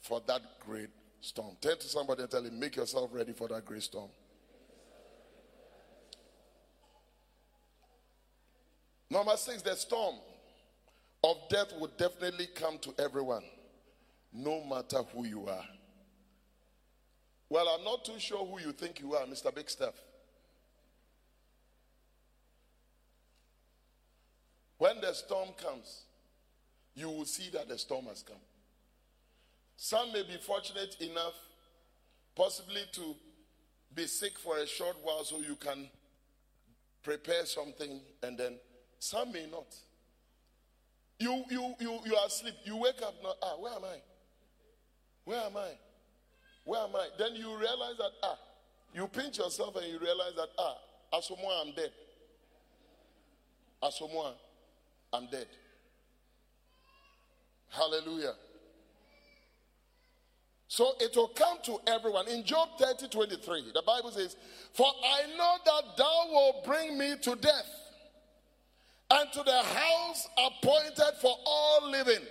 for 0.00 0.20
that 0.26 0.42
great 0.60 0.90
storm. 1.22 1.56
Turn 1.62 1.78
to 1.78 1.86
somebody 1.86 2.22
and 2.22 2.30
tell 2.30 2.44
him, 2.44 2.60
make 2.60 2.76
yourself 2.76 3.08
ready 3.10 3.32
for 3.32 3.48
that 3.48 3.64
great 3.64 3.82
storm. 3.82 4.10
Number 9.08 9.36
six, 9.36 9.62
the 9.62 9.74
storm 9.76 10.16
of 11.30 11.48
death 11.48 11.72
will 11.80 11.90
definitely 11.96 12.46
come 12.54 12.78
to 12.78 12.94
everyone, 12.98 13.42
no 14.32 14.64
matter 14.64 14.98
who 15.12 15.26
you 15.26 15.48
are. 15.48 15.64
Well, 17.48 17.68
I'm 17.68 17.84
not 17.84 18.04
too 18.04 18.18
sure 18.18 18.44
who 18.46 18.60
you 18.60 18.72
think 18.72 19.00
you 19.00 19.14
are, 19.14 19.26
Mr. 19.26 19.52
Big 19.52 19.68
Stuff. 19.68 19.94
When 24.78 25.00
the 25.00 25.12
storm 25.14 25.48
comes, 25.60 26.02
you 26.94 27.08
will 27.08 27.24
see 27.24 27.50
that 27.50 27.68
the 27.68 27.78
storm 27.78 28.06
has 28.06 28.22
come. 28.22 28.36
Some 29.76 30.12
may 30.12 30.22
be 30.22 30.36
fortunate 30.36 30.96
enough, 31.00 31.34
possibly 32.36 32.82
to 32.92 33.16
be 33.94 34.06
sick 34.06 34.38
for 34.38 34.58
a 34.58 34.66
short 34.66 34.96
while 35.02 35.24
so 35.24 35.38
you 35.40 35.56
can 35.56 35.88
prepare 37.02 37.46
something, 37.46 38.00
and 38.22 38.38
then 38.38 38.54
some 39.00 39.32
may 39.32 39.46
not. 39.50 39.66
You, 41.18 41.44
you, 41.50 41.74
you, 41.80 41.98
you 42.04 42.16
are 42.16 42.26
asleep. 42.26 42.54
You 42.64 42.76
wake 42.76 43.00
up 43.02 43.14
now. 43.22 43.32
Ah, 43.42 43.56
where 43.58 43.72
am 43.72 43.84
I? 43.84 43.96
Where 45.24 45.40
am 45.40 45.56
I? 45.56 45.70
Where 46.64 46.80
am 46.82 46.94
I? 46.94 47.08
Then 47.18 47.36
you 47.36 47.56
realize 47.56 47.96
that, 47.98 48.10
ah, 48.22 48.38
you 48.94 49.06
pinch 49.06 49.38
yourself 49.38 49.76
and 49.76 49.86
you 49.86 49.98
realize 49.98 50.34
that, 50.36 50.48
ah, 50.58 50.76
Asamoah, 51.14 51.66
I'm 51.66 51.74
dead. 51.74 51.90
Asamoah, 53.82 54.34
I'm 55.12 55.28
dead. 55.30 55.46
Hallelujah. 57.70 58.34
So 60.68 60.92
it 61.00 61.14
will 61.16 61.28
come 61.28 61.58
to 61.64 61.78
everyone. 61.86 62.28
In 62.28 62.44
Job 62.44 62.68
30 62.78 63.08
23, 63.08 63.72
the 63.72 63.82
Bible 63.86 64.10
says, 64.10 64.36
For 64.74 64.86
I 64.86 65.36
know 65.36 65.56
that 65.64 65.96
thou 65.96 66.26
wilt 66.30 66.64
bring 66.64 66.98
me 66.98 67.14
to 67.22 67.36
death, 67.36 67.85
and 69.10 69.32
to 69.32 69.42
the 69.42 69.62
house 69.62 70.28
appointed 70.38 71.14
for 71.20 71.34
all 71.44 71.90
living. 71.90 72.22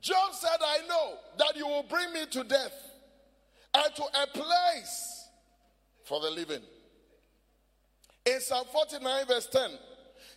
Job 0.00 0.32
said, 0.32 0.56
I 0.60 0.86
know 0.88 1.14
that 1.38 1.56
you 1.56 1.66
will 1.66 1.84
bring 1.84 2.12
me 2.12 2.26
to 2.26 2.44
death, 2.44 2.74
and 3.74 3.94
to 3.94 4.02
a 4.02 4.26
place 4.26 5.28
for 6.04 6.20
the 6.20 6.30
living. 6.30 6.62
In 8.26 8.40
Psalm 8.40 8.66
49, 8.72 9.26
verse 9.26 9.46
10, 9.46 9.70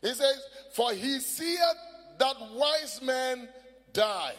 he 0.02 0.14
says, 0.14 0.42
For 0.74 0.92
he 0.94 1.20
seeth 1.20 1.60
that 2.20 2.36
wise 2.54 3.02
men 3.02 3.50
die 3.94 4.36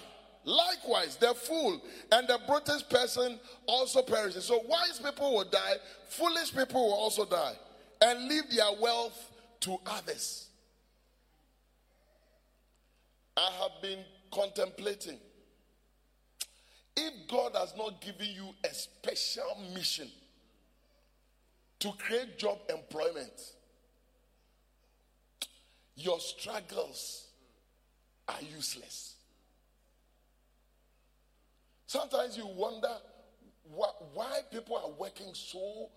Likewise, 0.46 1.16
the 1.16 1.34
fool 1.34 1.82
and 2.12 2.28
the 2.28 2.38
brutish 2.46 2.88
person 2.88 3.40
also 3.66 4.00
perishes. 4.00 4.44
So 4.44 4.62
wise 4.68 5.00
people 5.04 5.34
will 5.34 5.44
die, 5.44 5.74
foolish 6.08 6.54
people 6.54 6.86
will 6.86 6.94
also 6.94 7.24
die, 7.24 7.54
and 8.00 8.28
leave 8.28 8.48
their 8.50 8.70
wealth 8.80 9.32
to 9.60 9.76
others. 9.84 10.45
I 13.36 13.50
have 13.60 13.82
been 13.82 13.98
contemplating 14.32 15.18
if 16.96 17.28
God 17.28 17.52
has 17.54 17.74
not 17.76 18.00
given 18.00 18.28
you 18.28 18.48
a 18.64 18.72
special 18.74 19.62
mission 19.74 20.08
to 21.80 21.92
create 21.98 22.38
job 22.38 22.58
employment, 22.70 23.52
your 25.94 26.18
struggles 26.20 27.26
are 28.28 28.40
useless. 28.54 29.16
Sometimes 31.86 32.36
you 32.36 32.46
wonder 32.46 32.94
why, 34.14 34.40
people 34.50 34.76
are 34.76 34.90
working 34.98 35.34
so 35.34 35.90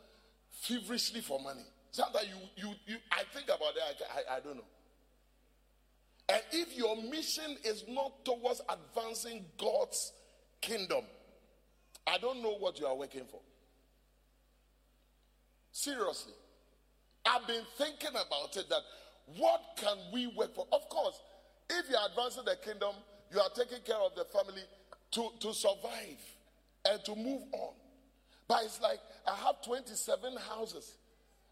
feverishly 0.51 1.21
for 1.21 1.39
money. 1.39 1.65
Sometimes 1.91 2.27
you, 2.27 2.67
you, 2.67 2.75
you 2.85 2.97
I 3.11 3.23
think 3.33 3.45
about 3.45 3.75
it, 3.75 4.03
I, 4.13 4.33
I, 4.33 4.37
I 4.37 4.39
don't 4.41 4.57
know. 4.57 4.63
And 6.29 6.41
if 6.51 6.77
your 6.77 6.95
mission 6.95 7.57
is 7.63 7.85
not 7.87 8.23
towards 8.23 8.61
advancing 8.69 9.45
God's 9.57 10.13
kingdom, 10.61 11.03
I 12.05 12.17
don't 12.19 12.43
know 12.43 12.55
what 12.57 12.79
you 12.79 12.85
are 12.85 12.95
working 12.95 13.25
for. 13.29 13.41
Seriously. 15.71 16.33
I've 17.25 17.47
been 17.47 17.63
thinking 17.77 18.09
about 18.09 18.55
it 18.57 18.69
that 18.69 18.81
what 19.37 19.61
can 19.75 19.97
we 20.13 20.27
work 20.27 20.55
for? 20.55 20.67
Of 20.71 20.87
course, 20.89 21.19
if 21.69 21.89
you're 21.89 21.99
advancing 22.09 22.45
the 22.45 22.57
kingdom, 22.63 22.95
you 23.31 23.39
are 23.39 23.49
taking 23.55 23.79
care 23.85 23.97
of 23.97 24.15
the 24.15 24.25
family, 24.25 24.63
to, 25.11 25.29
to 25.39 25.53
survive 25.53 26.21
and 26.85 27.03
to 27.05 27.15
move 27.15 27.41
on. 27.53 27.73
But 28.47 28.63
it's 28.65 28.81
like 28.81 28.99
I 29.27 29.35
have 29.35 29.61
27 29.63 30.37
houses. 30.49 30.93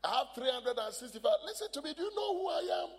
I 0.03 0.17
have 0.17 0.27
365. 0.35 1.31
Listen 1.45 1.67
to 1.73 1.81
me. 1.81 1.93
Do 1.95 2.03
you 2.03 2.15
know 2.15 2.37
who 2.37 2.47
I 2.49 2.83
am? 2.83 2.89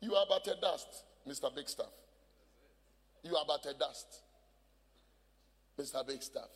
You 0.00 0.14
are 0.14 0.26
but 0.28 0.46
a 0.46 0.60
dust, 0.60 1.04
Mr. 1.28 1.54
Big 1.54 1.68
Stuff. 1.68 1.92
You 3.22 3.36
are 3.36 3.44
but 3.46 3.66
a 3.66 3.74
dust, 3.74 4.22
Mr. 5.78 6.06
Big 6.06 6.22
Stuff. 6.22 6.50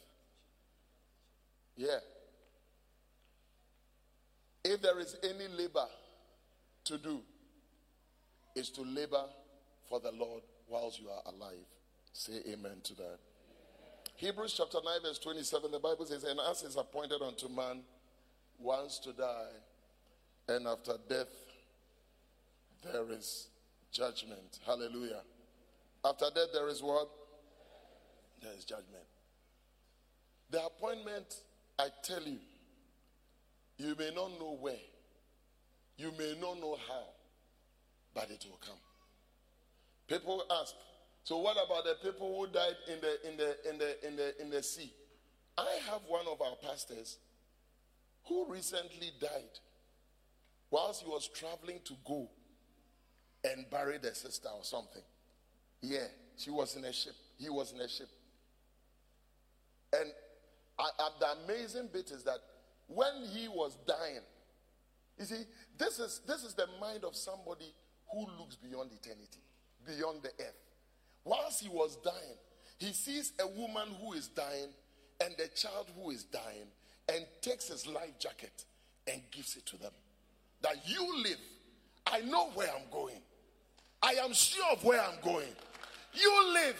Yeah. 1.76 1.98
If 4.62 4.83
there 4.83 4.98
is 5.00 5.16
any 5.22 5.48
labor 5.48 5.87
to 6.85 6.98
do, 6.98 7.20
is 8.55 8.70
to 8.70 8.83
labor 8.83 9.24
for 9.88 10.00
the 10.00 10.12
Lord 10.12 10.42
whilst 10.68 11.00
you 11.00 11.09
are 11.09 11.22
alive. 11.26 11.66
Say 12.12 12.40
amen 12.53 12.81
to 12.85 12.94
that. 12.96 13.18
Hebrews 14.16 14.55
chapter 14.57 14.79
9, 14.85 14.94
verse 15.03 15.18
27, 15.18 15.70
the 15.70 15.79
Bible 15.79 16.05
says, 16.05 16.24
And 16.24 16.38
as 16.50 16.62
is 16.62 16.76
appointed 16.76 17.22
unto 17.22 17.48
man 17.48 17.81
once 18.59 18.98
to 19.00 19.12
die, 19.12 19.53
and 20.48 20.66
after 20.66 20.92
death 21.09 21.29
there 22.82 23.10
is 23.10 23.48
judgment. 23.92 24.58
Hallelujah. 24.66 25.22
After 26.04 26.26
death 26.34 26.48
there 26.52 26.68
is 26.68 26.82
what? 26.82 27.08
There 28.42 28.52
is 28.56 28.64
judgment. 28.64 29.04
The 30.50 30.64
appointment, 30.64 31.34
I 31.78 31.88
tell 32.02 32.22
you, 32.22 32.38
you 33.76 33.94
may 33.98 34.10
not 34.14 34.30
know 34.38 34.56
where, 34.60 34.74
you 35.96 36.12
may 36.18 36.34
not 36.40 36.60
know 36.60 36.76
how, 36.88 37.04
but 38.14 38.30
it 38.30 38.44
will 38.48 38.58
come. 38.66 38.78
People 40.08 40.42
ask, 40.60 40.74
so 41.22 41.38
what 41.38 41.56
about 41.64 41.84
the 41.84 41.94
people 42.02 42.36
who 42.38 42.52
died 42.52 42.76
in 42.88 43.00
the 43.00 43.30
in 43.30 43.36
the 43.36 43.70
in 43.70 43.78
the 43.78 44.06
in 44.08 44.16
the 44.16 44.42
in 44.42 44.50
the 44.50 44.62
sea? 44.62 44.92
I 45.56 45.78
have 45.90 46.00
one 46.08 46.26
of 46.26 46.40
our 46.40 46.56
pastors 46.56 47.18
who 48.26 48.46
recently 48.50 49.12
died 49.20 49.58
whilst 50.70 51.02
he 51.02 51.08
was 51.08 51.28
traveling 51.28 51.80
to 51.84 51.94
go 52.04 52.28
and 53.44 53.68
buried 53.70 54.03
the 54.03 54.14
sister 54.14 54.48
or 54.48 54.64
something. 54.64 55.03
Yeah, 55.83 56.07
she 56.37 56.50
was 56.50 56.76
in 56.76 56.85
a 56.85 56.92
ship. 56.92 57.14
He 57.38 57.48
was 57.48 57.72
in 57.72 57.81
a 57.81 57.88
ship. 57.88 58.09
And 59.92 60.11
I, 60.79 60.88
I, 60.98 61.09
the 61.18 61.26
amazing 61.44 61.88
bit 61.92 62.11
is 62.11 62.22
that 62.24 62.38
when 62.87 63.24
he 63.33 63.48
was 63.48 63.76
dying, 63.87 64.20
you 65.18 65.24
see, 65.24 65.42
this 65.79 65.98
is 65.98 66.20
this 66.26 66.44
is 66.44 66.55
the 66.55 66.66
mind 66.81 67.05
of 67.05 67.14
somebody 67.14 67.74
who 68.12 68.26
looks 68.38 68.57
beyond 68.57 68.90
eternity, 68.92 69.40
beyond 69.87 70.22
the 70.22 70.31
earth. 70.42 70.57
Whilst 71.24 71.62
he 71.62 71.68
was 71.68 71.96
dying, 72.05 72.38
he 72.79 72.92
sees 72.92 73.33
a 73.38 73.46
woman 73.46 73.88
who 74.00 74.14
is 74.14 74.29
dying 74.29 74.68
and 75.22 75.35
a 75.38 75.48
child 75.48 75.90
who 75.94 76.11
is 76.11 76.24
dying 76.24 76.66
and 77.12 77.26
takes 77.42 77.68
his 77.68 77.87
life 77.87 78.18
jacket 78.18 78.64
and 79.07 79.20
gives 79.31 79.57
it 79.57 79.66
to 79.66 79.76
them. 79.76 79.92
That 80.62 80.76
you 80.87 81.22
live. 81.22 81.38
I 82.07 82.20
know 82.20 82.50
where 82.55 82.68
I'm 82.68 82.90
going. 82.90 83.20
I 84.02 84.12
am 84.24 84.32
sure 84.32 84.64
of 84.72 84.82
where 84.84 85.00
I'm 85.00 85.20
going. 85.22 85.48
You 86.14 86.52
live. 86.54 86.76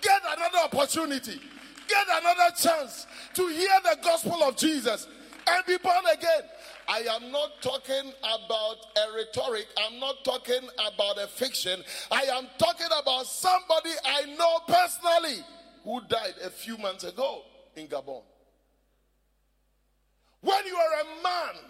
Get 0.00 0.22
another 0.36 0.58
opportunity. 0.64 1.40
Get 1.88 2.06
another 2.10 2.54
chance 2.56 3.06
to 3.34 3.46
hear 3.48 3.68
the 3.84 3.98
gospel 4.02 4.42
of 4.42 4.56
Jesus 4.56 5.06
and 5.48 5.66
be 5.66 5.76
born 5.78 6.04
again. 6.12 6.42
I 6.88 7.00
am 7.00 7.30
not 7.30 7.62
talking 7.62 8.12
about 8.20 8.76
a 8.96 9.16
rhetoric. 9.16 9.66
I'm 9.76 9.98
not 10.00 10.24
talking 10.24 10.68
about 10.76 11.18
a 11.22 11.26
fiction. 11.26 11.82
I 12.10 12.22
am 12.22 12.46
talking 12.58 12.88
about 13.00 13.26
somebody 13.26 13.90
I 14.04 14.24
know 14.36 14.58
personally 14.66 15.44
who 15.84 16.00
died 16.08 16.34
a 16.44 16.50
few 16.50 16.78
months 16.78 17.04
ago 17.04 17.42
in 17.76 17.86
Gabon. 17.86 18.22
When 20.40 20.66
you 20.66 20.76
are 20.76 21.00
a 21.00 21.22
man 21.22 21.62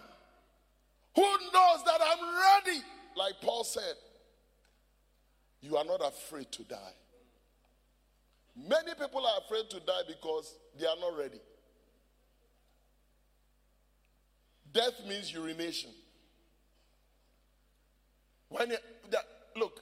who 1.14 1.22
knows 1.22 1.84
that 1.84 2.00
I'm 2.00 2.64
ready, 2.66 2.80
like 3.16 3.34
Paul 3.40 3.64
said, 3.64 3.94
you 5.66 5.76
are 5.76 5.84
not 5.84 6.00
afraid 6.00 6.50
to 6.52 6.62
die. 6.64 6.94
Many 8.56 8.94
people 8.98 9.26
are 9.26 9.40
afraid 9.44 9.68
to 9.70 9.80
die 9.80 10.02
because 10.06 10.54
they 10.78 10.86
are 10.86 10.96
not 11.00 11.18
ready. 11.18 11.40
Death 14.72 15.04
means 15.08 15.32
urination. 15.32 15.90
When 18.48 18.70
it, 18.70 18.82
that, 19.10 19.24
look, 19.56 19.80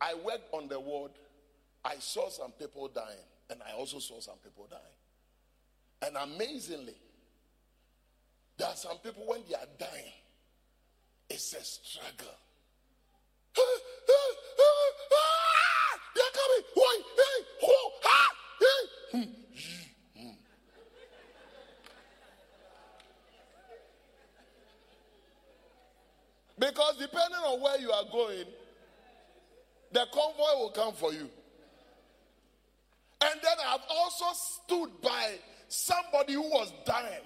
I 0.00 0.14
worked 0.14 0.52
on 0.52 0.68
the 0.68 0.80
ward. 0.80 1.12
I 1.84 1.96
saw 1.98 2.28
some 2.30 2.52
people 2.52 2.88
dying, 2.88 3.26
and 3.50 3.60
I 3.62 3.72
also 3.76 3.98
saw 3.98 4.20
some 4.20 4.36
people 4.42 4.66
dying. 4.68 4.82
And 6.02 6.16
amazingly, 6.16 6.96
there 8.58 8.68
are 8.68 8.74
some 8.74 8.98
people 8.98 9.24
when 9.26 9.40
they 9.48 9.54
are 9.54 9.68
dying, 9.78 10.12
it's 11.28 11.52
a 11.52 11.62
struggle. 11.62 12.34
They're 16.14 16.24
coming. 16.32 16.45
Why? 16.45 16.45
Hey, 16.45 16.45
who? 16.45 16.45
Ah, 16.45 16.45
hey. 16.45 16.45
Because 26.58 26.96
depending 26.96 27.38
on 27.38 27.60
where 27.60 27.78
you 27.78 27.92
are 27.92 28.04
going, 28.10 28.44
the 29.92 30.06
convoy 30.12 30.58
will 30.58 30.72
come 30.74 30.94
for 30.94 31.12
you. 31.12 31.28
And 33.20 33.40
then 33.42 33.56
I've 33.66 33.80
also 33.88 34.24
stood 34.34 34.90
by 35.02 35.34
somebody 35.68 36.34
who 36.34 36.42
was 36.42 36.72
dying. 36.84 37.24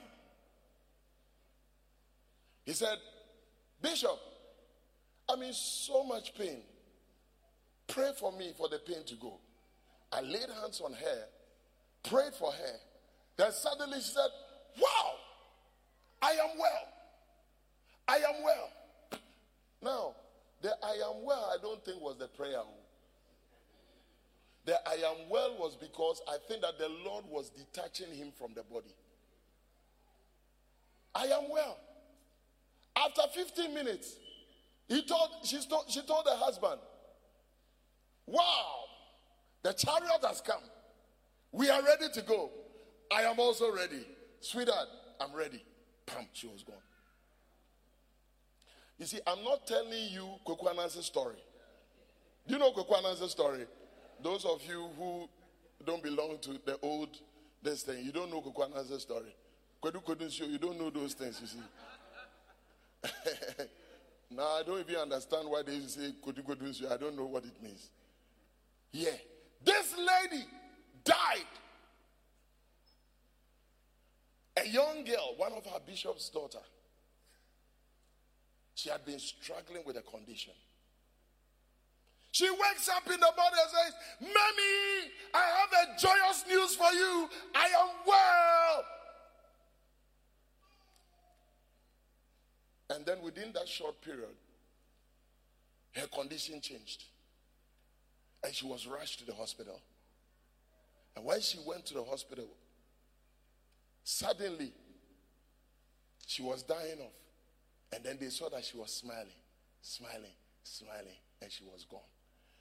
He 2.65 2.73
said, 2.73 2.99
Bishop, 3.81 4.19
I'm 5.29 5.43
in 5.43 5.53
so 5.53 6.05
much 6.05 6.35
pain. 6.35 6.63
Pray 7.91 8.13
for 8.19 8.33
me 8.33 8.53
for 8.57 8.69
the 8.69 8.79
pain 8.79 9.05
to 9.07 9.15
go. 9.17 9.39
I 10.13 10.21
laid 10.21 10.49
hands 10.63 10.81
on 10.81 10.93
her, 10.93 11.25
prayed 12.09 12.35
for 12.35 12.53
her. 12.53 12.77
Then 13.37 13.53
suddenly 13.53 13.99
she 13.99 14.11
said, 14.11 14.29
Wow, 14.81 15.13
I 16.23 16.31
am 16.33 16.59
well. 16.59 16.89
I 18.09 18.17
am 18.17 18.45
well. 18.45 19.21
Now, 19.83 20.15
the 20.63 20.75
I 20.85 20.93
am 21.09 21.25
well, 21.25 21.53
I 21.53 21.61
don't 21.63 21.85
think 21.85 22.01
was 22.01 22.17
the 22.19 22.29
prayer. 22.29 22.59
Oh. 22.59 22.67
The 24.67 24.77
I 24.89 24.95
am 24.95 25.29
well 25.29 25.57
was 25.59 25.77
because 25.77 26.21
I 26.29 26.37
think 26.47 26.63
that 26.63 26.79
the 26.79 26.89
Lord 26.89 27.25
was 27.29 27.51
detaching 27.51 28.15
him 28.15 28.31
from 28.37 28.53
the 28.55 28.63
body. 28.63 28.95
I 31.15 31.25
am 31.25 31.51
well. 31.51 31.79
After 32.97 33.23
15 33.35 33.75
minutes, 33.75 34.17
he 34.89 35.03
told, 35.03 35.31
she, 35.45 35.61
told, 35.69 35.85
she 35.89 36.03
told 36.03 36.27
the 36.27 36.37
husband, 36.37 36.81
Wow, 38.31 38.85
the 39.63 39.73
chariot 39.73 40.25
has 40.25 40.41
come. 40.41 40.63
We 41.51 41.69
are 41.69 41.83
ready 41.83 42.07
to 42.15 42.23
go. 42.23 42.51
I 43.13 43.23
am 43.23 43.41
also 43.41 43.75
ready. 43.75 44.07
Sweetheart, 44.41 44.87
I'm 45.21 45.35
ready. 45.35 45.65
Pam, 46.07 46.27
she 46.33 46.47
was 46.47 46.63
gone. 46.63 46.77
You 48.99 49.07
see, 49.07 49.19
I'm 49.27 49.43
not 49.43 49.67
telling 49.67 50.11
you 50.11 50.29
Kwekwanan's 50.47 51.05
story. 51.05 51.43
Do 52.47 52.55
you 52.55 52.61
know 52.61 52.71
Kwekwanan's 52.71 53.29
story? 53.31 53.67
Those 54.23 54.45
of 54.45 54.63
you 54.69 54.89
who 54.97 55.29
don't 55.85 56.03
belong 56.03 56.39
to 56.43 56.61
the 56.65 56.79
old 56.83 57.09
this 57.63 57.83
thing, 57.83 58.05
you 58.05 58.13
don't 58.13 58.31
know 58.31 58.41
Kwekwanan's 58.41 59.03
story. 59.03 59.35
Kwedu 59.83 60.49
you 60.51 60.59
don't 60.59 60.79
know 60.79 60.91
those 60.91 61.15
things, 61.15 61.41
you 61.41 61.47
see. 61.49 61.59
now 64.31 64.57
I 64.57 64.63
don't 64.65 64.81
even 64.81 64.97
understand 64.97 65.49
why 65.49 65.63
they 65.63 65.81
say 65.81 66.13
Kwedu 66.25 66.93
I 66.93 66.97
don't 66.97 67.17
know 67.17 67.27
what 67.27 67.45
it 67.45 67.61
means. 67.63 67.91
Yeah. 68.93 69.11
This 69.65 69.95
lady 69.97 70.45
died. 71.05 71.47
A 74.57 74.67
young 74.67 75.05
girl, 75.05 75.35
one 75.37 75.53
of 75.53 75.67
our 75.73 75.81
bishop's 75.81 76.29
daughter. 76.29 76.59
She 78.75 78.89
had 78.89 79.05
been 79.05 79.19
struggling 79.19 79.83
with 79.85 79.97
a 79.97 80.03
condition. 80.03 80.55
She 82.33 82.49
wakes 82.49 82.89
up 82.89 83.07
in 83.07 83.19
the 83.19 83.33
morning 83.37 83.61
and 83.61 83.71
says, 83.71 83.95
Mommy, 84.21 85.11
I 85.35 85.45
have 85.59 85.89
a 85.89 86.01
joyous 86.01 86.45
news 86.49 86.77
for 86.77 86.93
you. 86.93 87.29
I 87.55 87.67
am 87.67 87.89
well. 88.07 88.85
And 92.91 93.07
then 93.07 93.23
within 93.23 93.53
that 93.53 93.69
short 93.69 94.01
period, 94.01 94.35
her 95.93 96.07
condition 96.07 96.61
changed. 96.61 97.05
And 98.43 98.55
she 98.55 98.67
was 98.67 98.87
rushed 98.87 99.19
to 99.21 99.27
the 99.27 99.35
hospital. 99.35 99.81
And 101.17 101.25
when 101.25 101.41
she 101.41 101.59
went 101.67 101.87
to 101.87 101.95
the 101.95 102.05
hospital, 102.05 102.47
suddenly 104.05 104.73
she 106.27 106.43
was 106.43 106.63
dying 106.63 107.01
off. 107.01 107.13
And 107.93 108.05
then 108.05 108.19
they 108.21 108.29
saw 108.29 108.49
that 108.51 108.65
she 108.65 108.77
was 108.77 108.93
smiling, 108.93 109.27
smiling, 109.83 110.37
smiling, 110.63 111.19
and 111.43 111.51
she 111.51 111.65
was 111.65 111.85
gone. 111.91 112.01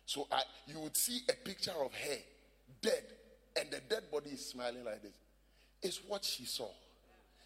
So 0.05 0.27
I, 0.31 0.41
you 0.65 0.79
would 0.79 0.97
see 0.97 1.21
a 1.29 1.33
picture 1.33 1.71
of 1.71 1.93
her 1.93 2.17
dead, 2.81 3.03
and 3.59 3.69
the 3.69 3.79
dead 3.87 4.03
body 4.11 4.31
is 4.31 4.45
smiling 4.45 4.83
like 4.83 5.03
this. 5.03 5.13
is 5.83 6.01
what 6.07 6.25
she 6.25 6.45
saw. 6.45 6.69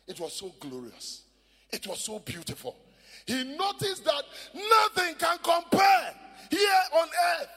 It 0.08 0.20
was 0.20 0.34
so 0.34 0.54
glorious. 0.60 1.24
It 1.72 1.86
was 1.88 2.00
so 2.00 2.20
beautiful. 2.20 2.78
He 3.26 3.44
noticed 3.44 4.06
that 4.06 4.24
nothing 4.54 5.16
can 5.16 5.38
compare 5.44 6.14
here 6.50 6.82
on 6.94 7.08
earth 7.08 7.50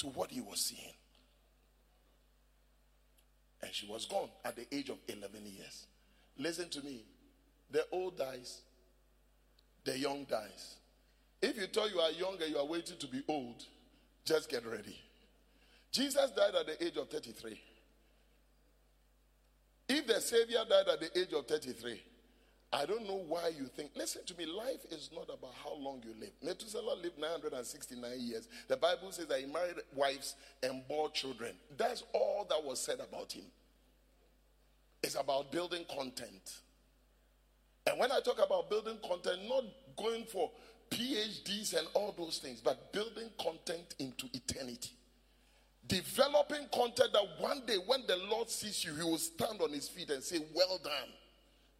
to 0.00 0.06
what 0.08 0.30
he 0.30 0.40
was 0.40 0.60
seeing. 0.60 0.94
And 3.62 3.72
she 3.72 3.86
was 3.86 4.06
gone 4.06 4.30
at 4.44 4.56
the 4.56 4.66
age 4.74 4.88
of 4.88 4.96
11 5.06 5.40
years. 5.44 5.86
Listen 6.38 6.68
to 6.70 6.82
me. 6.82 7.04
The 7.70 7.84
old 7.92 8.18
dies, 8.18 8.62
the 9.84 9.96
young 9.96 10.24
dies. 10.24 10.76
If 11.40 11.56
you 11.56 11.66
thought 11.66 11.92
you 11.92 12.00
are 12.00 12.10
young 12.10 12.36
and 12.42 12.50
you 12.50 12.58
are 12.58 12.66
waiting 12.66 12.96
to 12.98 13.06
be 13.06 13.22
old, 13.28 13.62
just 14.24 14.48
get 14.50 14.66
ready. 14.66 14.98
Jesus 15.92 16.30
died 16.30 16.54
at 16.54 16.66
the 16.66 16.84
age 16.84 16.96
of 16.96 17.08
33. 17.08 17.60
If 19.88 20.06
the 20.06 20.20
Savior 20.20 20.60
died 20.68 20.88
at 20.92 21.00
the 21.00 21.18
age 21.18 21.32
of 21.32 21.46
33, 21.46 22.02
I 22.72 22.86
don't 22.86 23.06
know 23.06 23.24
why 23.26 23.48
you 23.48 23.66
think. 23.66 23.90
Listen 23.96 24.24
to 24.26 24.36
me, 24.36 24.46
life 24.46 24.84
is 24.92 25.10
not 25.12 25.24
about 25.24 25.54
how 25.64 25.74
long 25.74 26.02
you 26.04 26.14
live. 26.20 26.30
Methuselah 26.42 26.94
lived 27.02 27.18
969 27.18 28.12
years. 28.18 28.48
The 28.68 28.76
Bible 28.76 29.10
says 29.10 29.26
that 29.26 29.40
he 29.40 29.46
married 29.46 29.76
wives 29.94 30.36
and 30.62 30.86
bore 30.86 31.10
children. 31.10 31.54
That's 31.76 32.04
all 32.12 32.46
that 32.48 32.62
was 32.62 32.80
said 32.80 33.00
about 33.00 33.32
him. 33.32 33.44
It's 35.02 35.16
about 35.16 35.50
building 35.50 35.84
content. 35.92 36.60
And 37.86 37.98
when 37.98 38.12
I 38.12 38.20
talk 38.20 38.38
about 38.44 38.70
building 38.70 38.98
content, 39.06 39.40
not 39.48 39.64
going 39.96 40.24
for 40.24 40.50
PhDs 40.90 41.76
and 41.76 41.88
all 41.94 42.14
those 42.16 42.38
things, 42.38 42.60
but 42.60 42.92
building 42.92 43.30
content 43.40 43.94
into 43.98 44.26
eternity. 44.32 44.90
Developing 45.88 46.68
content 46.72 47.12
that 47.12 47.26
one 47.40 47.62
day 47.66 47.78
when 47.86 48.06
the 48.06 48.16
Lord 48.30 48.48
sees 48.48 48.84
you, 48.84 48.94
he 48.94 49.02
will 49.02 49.18
stand 49.18 49.60
on 49.60 49.70
his 49.70 49.88
feet 49.88 50.10
and 50.10 50.22
say, 50.22 50.38
Well 50.54 50.78
done, 50.82 51.08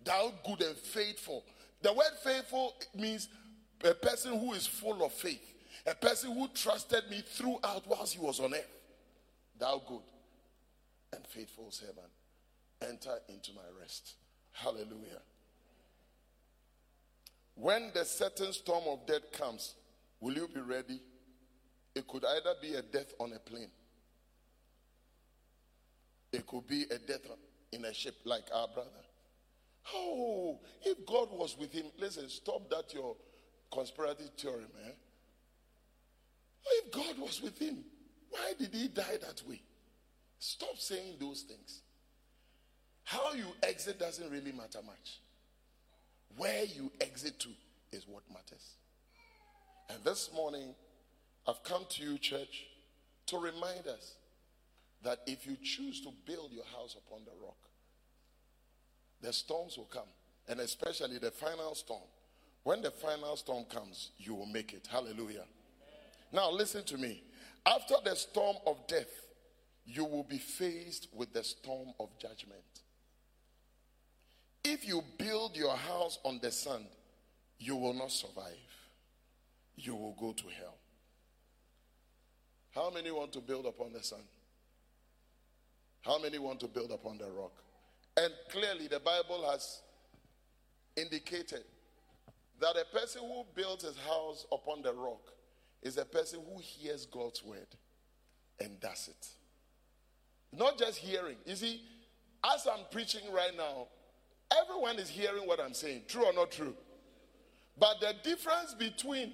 thou 0.05 0.33
good 0.45 0.63
and 0.63 0.77
faithful. 0.77 1.45
The 1.83 1.93
word 1.93 2.13
faithful 2.23 2.75
means 2.95 3.29
a 3.85 3.95
person 3.95 4.39
who 4.39 4.53
is 4.53 4.67
full 4.67 5.05
of 5.05 5.13
faith, 5.13 5.55
a 5.87 5.95
person 5.95 6.33
who 6.33 6.49
trusted 6.49 7.05
me 7.11 7.23
throughout 7.27 7.87
whilst 7.87 8.15
he 8.15 8.21
was 8.21 8.41
on 8.41 8.55
earth. 8.55 8.67
Thou 9.59 9.83
good 9.87 10.03
and 11.15 11.27
faithful 11.27 11.71
servant, 11.71 12.11
enter 12.83 13.19
into 13.29 13.53
my 13.53 13.81
rest. 13.81 14.15
Hallelujah. 14.53 15.23
When 17.55 17.91
the 17.95 18.05
certain 18.05 18.53
storm 18.53 18.85
of 18.87 19.07
death 19.07 19.33
comes, 19.33 19.75
will 20.21 20.35
you 20.35 20.49
be 20.49 20.61
ready? 20.61 21.01
It 21.95 22.07
could 22.07 22.25
either 22.25 22.55
be 22.63 22.75
a 22.75 22.83
death 22.83 23.13
on 23.19 23.33
a 23.33 23.39
plane, 23.39 23.71
it 26.33 26.47
could 26.47 26.67
be 26.67 26.85
a 26.85 26.99
death 26.99 27.27
in 27.73 27.85
a 27.85 27.93
ship, 27.95 28.17
like 28.25 28.45
our 28.55 28.69
brother. 28.69 28.91
Oh, 29.95 30.61
if 30.83 31.05
God 31.07 31.29
was 31.33 31.57
with 31.59 31.73
him, 31.73 31.87
listen, 31.99 32.29
stop 32.29 32.69
that 32.71 32.93
your 32.93 33.17
conspiracy 33.73 34.31
theory, 34.37 34.67
man. 34.75 34.89
Eh? 34.89 34.93
If 36.67 36.93
God 36.93 37.19
was 37.19 37.41
with 37.43 37.59
him, 37.59 37.79
why 38.31 38.53
did 38.59 38.75
he 38.75 38.89
die 38.89 39.19
that 39.21 39.43
way? 39.49 39.63
Stop 40.39 40.79
saying 40.79 41.15
those 41.21 41.43
things. 41.43 41.81
How 43.05 43.33
you 43.33 43.47
exit 43.63 43.99
doesn't 43.99 44.31
really 44.31 44.53
matter 44.53 44.81
much. 44.85 45.21
Where 46.37 46.65
you 46.65 46.93
exit 47.01 47.39
to 47.41 47.49
is 47.93 48.07
what 48.07 48.23
matters. 48.33 48.75
And 49.89 50.05
this 50.05 50.31
morning, 50.35 50.75
I've 51.47 51.63
come 51.65 51.85
to 51.91 52.03
you, 52.05 52.19
church, 52.19 52.67
to 53.27 53.39
remind 53.39 53.87
us 53.89 54.15
that 55.03 55.21
if 55.27 55.47
you 55.47 55.57
choose 55.63 56.01
to 56.03 56.11
build 56.27 56.53
your 56.53 56.65
house 56.67 56.97
upon 57.07 57.25
the 57.25 57.33
rock, 57.43 57.57
the 59.23 59.33
storms 59.33 59.77
will 59.77 59.85
come, 59.85 60.09
and 60.49 60.61
especially 60.61 61.19
the 61.19 61.31
final 61.31 61.75
storm. 61.75 62.03
When 62.63 62.83
the 62.83 62.91
final 62.91 63.37
storm 63.37 63.65
comes, 63.65 64.11
you 64.19 64.35
will 64.35 64.47
make 64.47 64.73
it. 64.73 64.89
Hallelujah. 64.91 65.45
Now, 66.33 66.51
listen 66.51 66.85
to 66.85 66.99
me. 66.99 67.23
After 67.67 67.95
the 68.05 68.15
storm 68.15 68.57
of 68.67 68.87
death, 68.87 69.11
you 69.85 70.05
will 70.05 70.25
be 70.25 70.39
faced 70.39 71.09
with 71.13 71.33
the 71.33 71.43
storm 71.43 71.89
of 71.99 72.09
judgment. 72.19 72.63
If 74.63 74.87
you 74.87 75.03
build 75.19 75.57
your 75.57 75.77
house 75.77 76.19
on 76.25 76.39
the 76.43 76.53
sand, 76.53 76.87
you 77.59 77.77
will 77.77 77.95
not 77.95 78.11
survive. 78.13 78.55
You 79.77 79.95
will 79.95 80.17
go 80.19 80.33
to 80.33 80.45
hell. 80.59 80.77
How 82.75 82.91
many 82.91 83.11
want 83.11 83.33
to 83.33 83.41
build 83.41 83.67
upon 83.67 83.93
the 83.93 84.03
sand? 84.03 84.23
How 86.03 86.19
many 86.19 86.39
want 86.39 86.61
to 86.61 86.69
build 86.69 86.93
upon 86.93 87.19
the 87.19 87.31
rock? 87.31 87.53
And 88.23 88.33
clearly, 88.51 88.87
the 88.87 89.01
Bible 89.01 89.49
has 89.51 89.81
indicated 90.95 91.65
that 92.61 92.77
a 92.77 92.85
person 92.95 93.23
who 93.23 93.45
builds 93.55 93.85
his 93.85 93.97
house 93.97 94.47
upon 94.53 94.83
the 94.83 94.93
rock 94.93 95.33
is 95.83 95.97
a 95.97 96.05
person 96.05 96.41
who 96.47 96.61
hears 96.61 97.07
God's 97.07 97.43
word 97.43 97.69
and 98.61 98.79
does 98.79 99.09
it. 99.09 99.27
Not 100.53 100.77
just 100.77 100.99
hearing. 100.99 101.37
You 101.47 101.57
see, 101.57 101.81
as 102.45 102.67
I'm 102.67 102.85
preaching 102.91 103.33
right 103.33 103.57
now, 103.57 103.87
everyone 104.61 104.99
is 104.99 105.09
hearing 105.09 105.47
what 105.47 105.59
I'm 105.59 105.73
saying. 105.73 106.03
True 106.07 106.27
or 106.27 106.35
not 106.35 106.51
true? 106.51 106.75
But 107.79 108.01
the 108.01 108.15
difference 108.23 108.75
between 108.75 109.33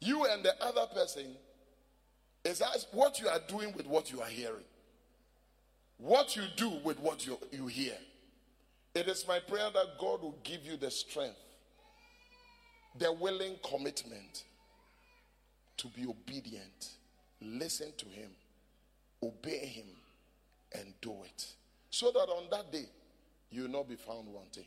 you 0.00 0.26
and 0.26 0.44
the 0.44 0.52
other 0.62 0.86
person 0.94 1.34
is 2.44 2.60
as 2.60 2.86
what 2.92 3.18
you 3.18 3.26
are 3.26 3.40
doing 3.48 3.72
with 3.76 3.88
what 3.88 4.12
you 4.12 4.20
are 4.20 4.28
hearing 4.28 4.64
what 6.00 6.34
you 6.36 6.42
do 6.56 6.70
with 6.82 6.98
what 6.98 7.26
you, 7.26 7.38
you 7.52 7.66
hear. 7.66 7.94
It 8.94 9.06
is 9.06 9.26
my 9.28 9.38
prayer 9.38 9.70
that 9.72 9.98
God 9.98 10.22
will 10.22 10.38
give 10.42 10.64
you 10.64 10.76
the 10.76 10.90
strength, 10.90 11.38
the 12.98 13.12
willing 13.12 13.56
commitment 13.62 14.44
to 15.76 15.88
be 15.88 16.06
obedient, 16.06 16.90
listen 17.40 17.92
to 17.96 18.06
Him, 18.06 18.30
obey 19.22 19.66
Him, 19.66 19.86
and 20.74 20.92
do 21.00 21.14
it. 21.24 21.46
So 21.90 22.10
that 22.12 22.28
on 22.28 22.44
that 22.50 22.72
day, 22.72 22.86
you 23.50 23.62
will 23.62 23.70
not 23.70 23.88
be 23.88 23.96
found 23.96 24.26
wanting. 24.28 24.66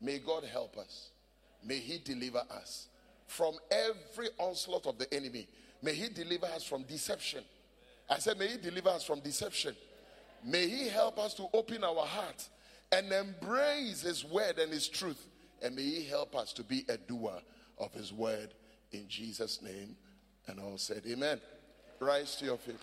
May 0.00 0.18
God 0.18 0.44
help 0.44 0.76
us. 0.76 1.10
May 1.64 1.78
He 1.78 1.98
deliver 1.98 2.42
us 2.50 2.88
from 3.26 3.54
every 3.70 4.28
onslaught 4.38 4.86
of 4.86 4.98
the 4.98 5.12
enemy. 5.12 5.48
May 5.82 5.94
He 5.94 6.08
deliver 6.08 6.46
us 6.46 6.64
from 6.64 6.82
deception. 6.82 7.42
I 8.08 8.18
said, 8.18 8.38
May 8.38 8.48
He 8.48 8.58
deliver 8.58 8.90
us 8.90 9.04
from 9.04 9.20
deception. 9.20 9.74
May 10.44 10.68
He 10.68 10.88
help 10.88 11.18
us 11.18 11.34
to 11.34 11.46
open 11.54 11.82
our 11.82 12.04
heart 12.04 12.48
and 12.92 13.10
embrace 13.10 14.02
His 14.02 14.24
word 14.24 14.58
and 14.58 14.70
His 14.70 14.88
truth. 14.88 15.26
And 15.62 15.74
may 15.74 15.82
He 15.82 16.04
help 16.04 16.36
us 16.36 16.52
to 16.54 16.62
be 16.62 16.84
a 16.88 16.98
doer 16.98 17.40
of 17.78 17.92
His 17.94 18.12
word 18.12 18.52
in 18.92 19.08
Jesus' 19.08 19.62
name. 19.62 19.96
And 20.46 20.60
all 20.60 20.76
said, 20.76 21.02
Amen. 21.06 21.40
Rise 21.98 22.36
to 22.36 22.44
your 22.44 22.58
feet. 22.58 22.76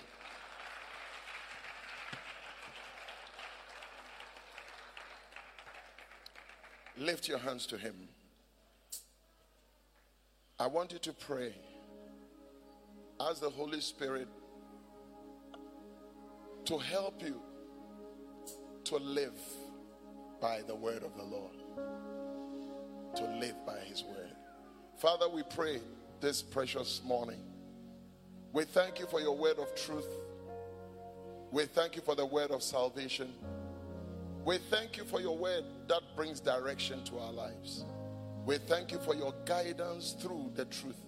Lift 6.97 7.28
your 7.28 7.38
hands 7.38 7.67
to 7.67 7.78
Him. 7.78 7.95
I 10.60 10.67
want 10.67 10.91
you 10.91 11.00
to 11.00 11.13
pray. 11.13 11.54
Ask 13.19 13.41
the 13.41 13.50
Holy 13.50 13.82
Spirit 13.82 14.28
to 16.65 16.78
help 16.78 17.21
you 17.24 17.39
to 18.91 18.97
live 18.97 19.39
by 20.41 20.60
the 20.67 20.75
word 20.75 21.01
of 21.01 21.15
the 21.15 21.23
Lord. 21.23 21.54
To 23.15 23.23
live 23.39 23.56
by 23.65 23.80
his 23.86 24.04
word. 24.04 24.36
Father, 24.97 25.30
we 25.30 25.43
pray 25.43 25.80
this 26.20 26.41
precious 26.41 27.01
morning. 27.05 27.39
We 28.51 28.65
thank 28.65 28.99
you 28.99 29.05
for 29.05 29.22
your 29.22 29.38
word 29.38 29.59
of 29.59 29.74
truth. 29.76 30.09
We 31.53 31.68
thank 31.68 31.95
you 31.95 32.01
for 32.01 32.15
the 32.15 32.26
word 32.26 32.51
of 32.51 32.61
salvation. 32.61 33.34
We 34.43 34.57
thank 34.57 34.97
you 34.97 35.05
for 35.05 35.22
your 35.22 35.38
word 35.38 35.63
that 35.88 36.01
brings 36.18 36.41
direction 36.41 37.01
to 37.05 37.20
our 37.20 37.32
lives. 37.32 37.86
We 38.45 38.57
thank 38.57 38.91
you 38.91 38.99
for 38.99 39.15
your 39.15 39.34
guidance 39.45 40.18
through 40.20 40.51
the 40.55 40.65
truth. 40.65 40.99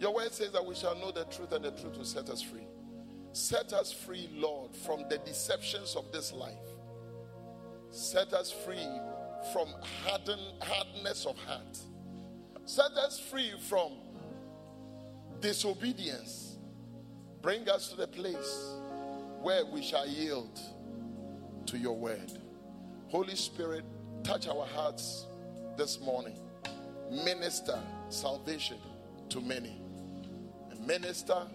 Your 0.00 0.14
word 0.14 0.32
says 0.32 0.52
that 0.52 0.64
we 0.64 0.74
shall 0.74 0.96
know 0.96 1.10
the 1.10 1.24
truth 1.24 1.52
and 1.52 1.66
the 1.66 1.72
truth 1.72 1.98
will 1.98 2.04
set 2.06 2.30
us 2.30 2.40
free. 2.40 2.66
Set 3.32 3.74
us 3.74 3.92
free, 3.92 4.30
Lord, 4.32 4.74
from 4.74 5.04
the 5.10 5.18
deceptions 5.18 5.96
of 5.96 6.10
this 6.12 6.32
life. 6.32 6.54
Set 7.96 8.34
us 8.34 8.52
free 8.52 8.86
from 9.54 9.68
harden, 10.04 10.38
hardness 10.60 11.24
of 11.24 11.38
heart. 11.38 11.78
Set 12.66 12.92
us 12.92 13.18
free 13.18 13.52
from 13.70 13.92
disobedience. 15.40 16.58
Bring 17.40 17.66
us 17.70 17.88
to 17.88 17.96
the 17.96 18.06
place 18.06 18.74
where 19.40 19.64
we 19.64 19.80
shall 19.82 20.06
yield 20.06 20.60
to 21.64 21.78
your 21.78 21.96
word. 21.96 22.32
Holy 23.08 23.34
Spirit, 23.34 23.84
touch 24.24 24.46
our 24.46 24.66
hearts 24.66 25.24
this 25.78 25.98
morning. 25.98 26.38
Minister 27.24 27.78
salvation 28.10 28.76
to 29.30 29.40
many. 29.40 29.80
minister 30.86 31.46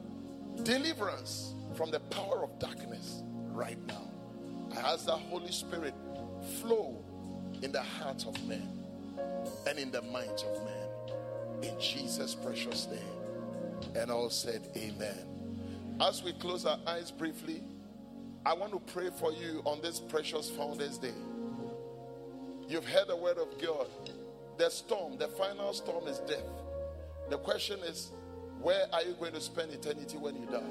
deliverance 0.64 1.54
from 1.76 1.92
the 1.92 2.00
power 2.00 2.44
of 2.44 2.58
darkness 2.58 3.22
right 3.52 3.78
now. 3.86 4.10
I 4.76 4.94
ask 4.94 5.06
the 5.06 5.16
Holy 5.16 5.52
Spirit 5.52 5.94
flow 6.60 7.04
in 7.62 7.72
the 7.72 7.82
hearts 7.82 8.26
of 8.26 8.48
men 8.48 8.68
and 9.68 9.80
in 9.80 9.92
the 9.92 10.02
minds 10.02 10.44
of 10.44 10.64
men. 10.66 11.72
In 11.72 11.80
Jesus' 11.80 12.36
precious 12.36 12.88
name. 12.88 13.96
And 13.96 14.10
all 14.12 14.30
said, 14.30 14.70
Amen. 14.76 15.98
As 16.00 16.24
we 16.24 16.34
close 16.34 16.66
our 16.66 16.80
eyes 16.88 17.12
briefly, 17.12 17.62
I 18.46 18.54
want 18.54 18.74
to 18.74 18.94
pray 18.94 19.10
for 19.20 19.32
you 19.32 19.62
on 19.66 19.82
this 19.82 20.00
precious 20.00 20.50
Founders 20.52 20.98
Day. 20.98 21.14
You've 22.68 22.88
heard 22.88 23.08
the 23.08 23.16
word 23.16 23.38
of 23.38 23.62
God. 23.62 23.88
The 24.58 24.70
storm, 24.70 25.18
the 25.18 25.28
final 25.28 25.74
storm 25.74 26.08
is 26.08 26.20
death. 26.20 26.40
The 27.30 27.38
question 27.38 27.80
is, 27.82 28.12
where 28.62 28.86
are 28.94 29.04
you 29.04 29.14
going 29.14 29.34
to 29.34 29.42
spend 29.42 29.72
eternity 29.72 30.18
when 30.18 30.36
you 30.36 30.46
die? 30.46 30.62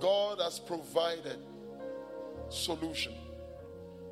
God 0.00 0.40
has 0.40 0.58
provided 0.58 1.38
solution. 2.48 3.14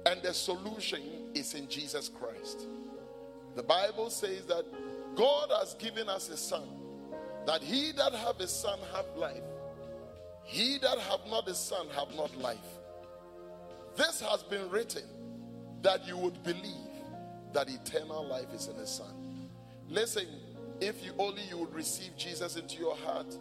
And 0.04 0.22
the 0.22 0.32
solution 0.32 1.02
is 1.34 1.54
in 1.54 1.68
Jesus 1.68 2.08
Christ. 2.08 2.66
The 3.54 3.62
Bible 3.62 4.10
says 4.10 4.46
that 4.46 4.64
God 5.16 5.50
has 5.60 5.74
given 5.74 6.08
us 6.08 6.28
a 6.28 6.36
son, 6.36 6.68
that 7.46 7.62
he 7.62 7.92
that 7.92 8.12
have 8.12 8.38
a 8.40 8.46
son 8.46 8.78
have 8.94 9.06
life. 9.16 9.42
He 10.44 10.78
that 10.78 10.98
have 10.98 11.20
not 11.28 11.48
a 11.48 11.54
son 11.54 11.88
have 11.96 12.14
not 12.14 12.36
life. 12.36 12.58
This 13.96 14.20
has 14.20 14.42
been 14.42 14.68
written 14.70 15.02
that 15.82 16.06
you 16.06 16.16
would 16.18 16.42
believe 16.44 16.62
that 17.52 17.68
eternal 17.68 18.26
life 18.26 18.52
is 18.54 18.68
in 18.68 18.76
the 18.76 18.86
son. 18.86 19.48
Listen, 19.88 20.26
if 20.80 21.04
you 21.04 21.12
only 21.18 21.42
you 21.48 21.58
would 21.58 21.74
receive 21.74 22.16
Jesus 22.16 22.56
into 22.56 22.78
your 22.78 22.96
heart 22.96 23.36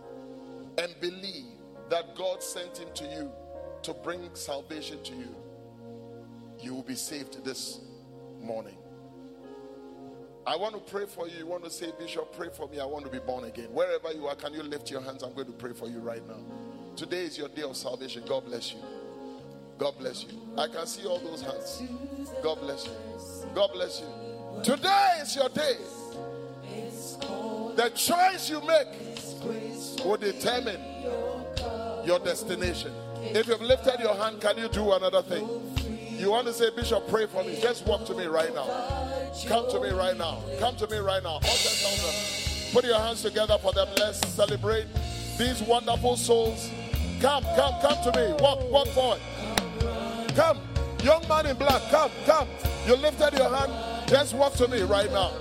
and 0.78 0.96
believe 1.02 1.46
that 1.90 2.16
God 2.16 2.42
sent 2.42 2.78
him 2.78 2.88
to 2.96 3.04
you 3.06 3.32
to 3.86 3.94
bring 3.94 4.30
salvation 4.34 5.02
to 5.04 5.14
you, 5.14 5.36
you 6.60 6.74
will 6.74 6.84
be 6.84 6.96
saved 6.96 7.44
this 7.46 7.80
morning. 8.42 8.76
I 10.48 10.56
want 10.56 10.74
to 10.76 10.92
pray 10.92 11.06
for 11.06 11.28
you. 11.28 11.38
You 11.40 11.48
want 11.48 11.64
to 11.64 11.70
say, 11.70 11.92
Bishop, 11.98 12.36
pray 12.36 12.50
for 12.56 12.68
me. 12.68 12.80
I 12.80 12.86
want 12.86 13.06
to 13.06 13.12
be 13.12 13.20
born 13.20 13.46
again. 13.46 13.68
Wherever 13.72 14.12
you 14.12 14.28
are, 14.28 14.36
can 14.36 14.54
you 14.54 14.64
lift 14.64 14.92
your 14.92 15.02
hands? 15.02 15.24
I'm 15.24 15.34
going 15.34 15.48
to 15.48 15.54
pray 15.54 15.74
for 15.74 15.88
you 15.88 16.00
right 16.00 16.26
now. 16.28 16.40
Today 16.96 17.24
is 17.24 17.38
your 17.38 17.50
day 17.50 17.64
of 17.64 17.76
salvation. 17.76 18.24
God 18.28 18.46
bless 18.46 18.74
you. 18.74 18.80
God 19.78 19.98
bless 20.00 20.24
you. 20.24 20.30
I 20.58 20.68
can 20.68 20.88
see 20.88 21.06
all 21.06 21.20
those 21.20 21.42
hands. 21.42 21.84
God 22.42 22.60
bless 22.62 22.86
you. 22.86 22.94
God 23.54 23.72
bless 23.74 24.02
you. 24.02 24.64
Today 24.64 25.14
is 25.22 25.36
your 25.36 25.50
day. 25.50 25.78
The 27.76 27.92
choice 27.94 28.50
you 28.50 28.62
make 28.62 28.88
will 30.06 30.18
determine 30.18 30.82
your 32.06 32.20
destination. 32.20 32.94
If 33.34 33.48
you've 33.48 33.62
lifted 33.62 34.00
your 34.00 34.16
hand, 34.16 34.42
can 34.42 34.58
you 34.58 34.68
do 34.68 34.94
another 34.94 35.22
thing? 35.22 35.48
You 36.18 36.32
want 36.32 36.48
to 36.48 36.54
say, 36.54 36.70
Bishop, 36.76 37.08
pray 37.08 37.26
for 37.26 37.44
me. 37.44 37.60
Just 37.62 37.86
walk 37.86 38.06
to 38.06 38.14
me 38.14 38.26
right 38.26 38.54
now. 38.54 38.68
Come 39.48 39.70
to 39.70 39.80
me 39.80 39.90
right 39.90 40.18
now. 40.18 40.42
Come 40.60 40.76
to 40.78 40.88
me 40.88 40.98
right 40.98 41.22
now. 41.24 41.40
Put 42.72 42.86
your 42.86 43.00
hands 43.00 43.22
together 43.22 43.58
for 43.62 43.74
them. 43.74 43.88
Let's 43.98 44.26
celebrate 44.30 44.86
these 45.38 45.62
wonderful 45.64 46.16
souls. 46.16 46.70
Come, 47.20 47.44
come, 47.56 47.74
come 47.82 48.12
to 48.12 48.20
me. 48.20 48.34
Walk, 48.40 48.72
walk 48.72 48.88
forward. 48.90 49.22
Come. 50.36 50.60
Young 51.04 51.28
man 51.28 51.46
in 51.46 51.56
black, 51.56 51.82
come, 51.92 52.10
come. 52.26 52.48
You 52.88 52.96
lifted 52.96 53.38
your 53.38 53.56
hand. 53.56 54.08
Just 54.08 54.34
walk 54.34 54.54
to 54.54 54.68
me 54.68 54.82
right 54.82 55.12
now. 55.12 55.32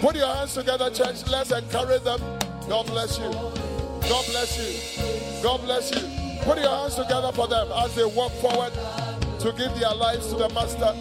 Put 0.00 0.16
your 0.16 0.26
hands 0.34 0.54
together, 0.54 0.90
church. 0.90 1.26
Let's 1.26 1.50
encourage 1.52 2.02
them. 2.02 2.20
God 2.68 2.86
bless 2.86 3.18
you. 3.18 3.30
God 3.30 4.26
bless 4.26 4.58
you. 4.58 5.42
God 5.42 5.60
bless 5.62 5.90
you. 5.90 6.19
Put 6.42 6.58
your 6.58 6.70
hands 6.70 6.94
together 6.94 7.32
for 7.32 7.46
them 7.46 7.68
as 7.76 7.94
they 7.94 8.04
walk 8.04 8.32
forward 8.32 8.72
to 9.40 9.52
give 9.52 9.78
their 9.78 9.94
lives 9.94 10.28
to 10.28 10.36
the 10.36 10.48
Master. 10.50 10.94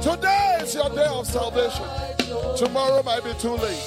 Today 0.00 0.58
is 0.62 0.74
your 0.74 0.88
day 0.90 1.06
of 1.06 1.26
salvation. 1.26 1.84
Tomorrow 2.56 3.02
might 3.02 3.22
be 3.22 3.32
too 3.34 3.54
late. 3.54 3.82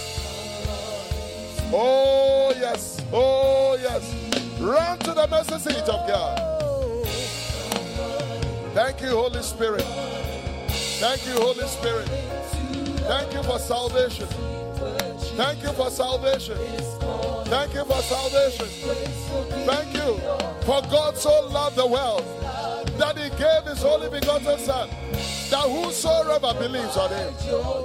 Oh, 1.74 2.54
yes. 2.60 3.02
Oh, 3.12 3.78
yes. 3.82 4.14
Run 4.60 5.00
to 5.00 5.14
the 5.14 5.28
mercy 5.28 5.58
seat 5.60 5.90
of 5.90 6.08
God. 6.08 6.54
Thank 8.74 9.02
you, 9.02 9.10
Holy 9.10 9.42
Spirit. 9.42 9.84
Thank 11.00 11.26
you, 11.26 11.34
Holy 11.34 11.68
Spirit. 11.68 12.08
Thank 13.08 13.34
you 13.34 13.44
for 13.44 13.60
salvation. 13.60 14.28
Thank 15.36 15.64
you 15.64 15.72
for 15.74 15.90
salvation. 15.90 16.58
Thank 17.46 17.74
you 17.74 17.84
for 17.86 18.02
salvation. 18.04 18.68
Thank 19.66 19.94
you 19.96 20.18
for 20.62 20.82
God 20.90 21.18
so 21.18 21.48
loved 21.48 21.76
the 21.76 21.88
world 21.88 22.24
that 23.00 23.18
he 23.18 23.30
gave 23.32 23.64
his 23.66 23.84
only 23.84 24.10
begotten 24.10 24.60
Son, 24.60 24.90
that 25.50 25.68
whosoever 25.68 26.54
believes 26.60 26.96
on 26.98 27.10
him 27.10 27.34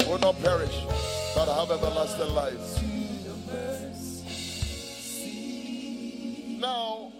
will 0.08 0.18
not 0.18 0.38
perish, 0.42 0.84
but 1.34 1.48
have 1.48 1.70
everlasting 1.70 2.34
life. 2.34 2.82
Now, 6.60 7.12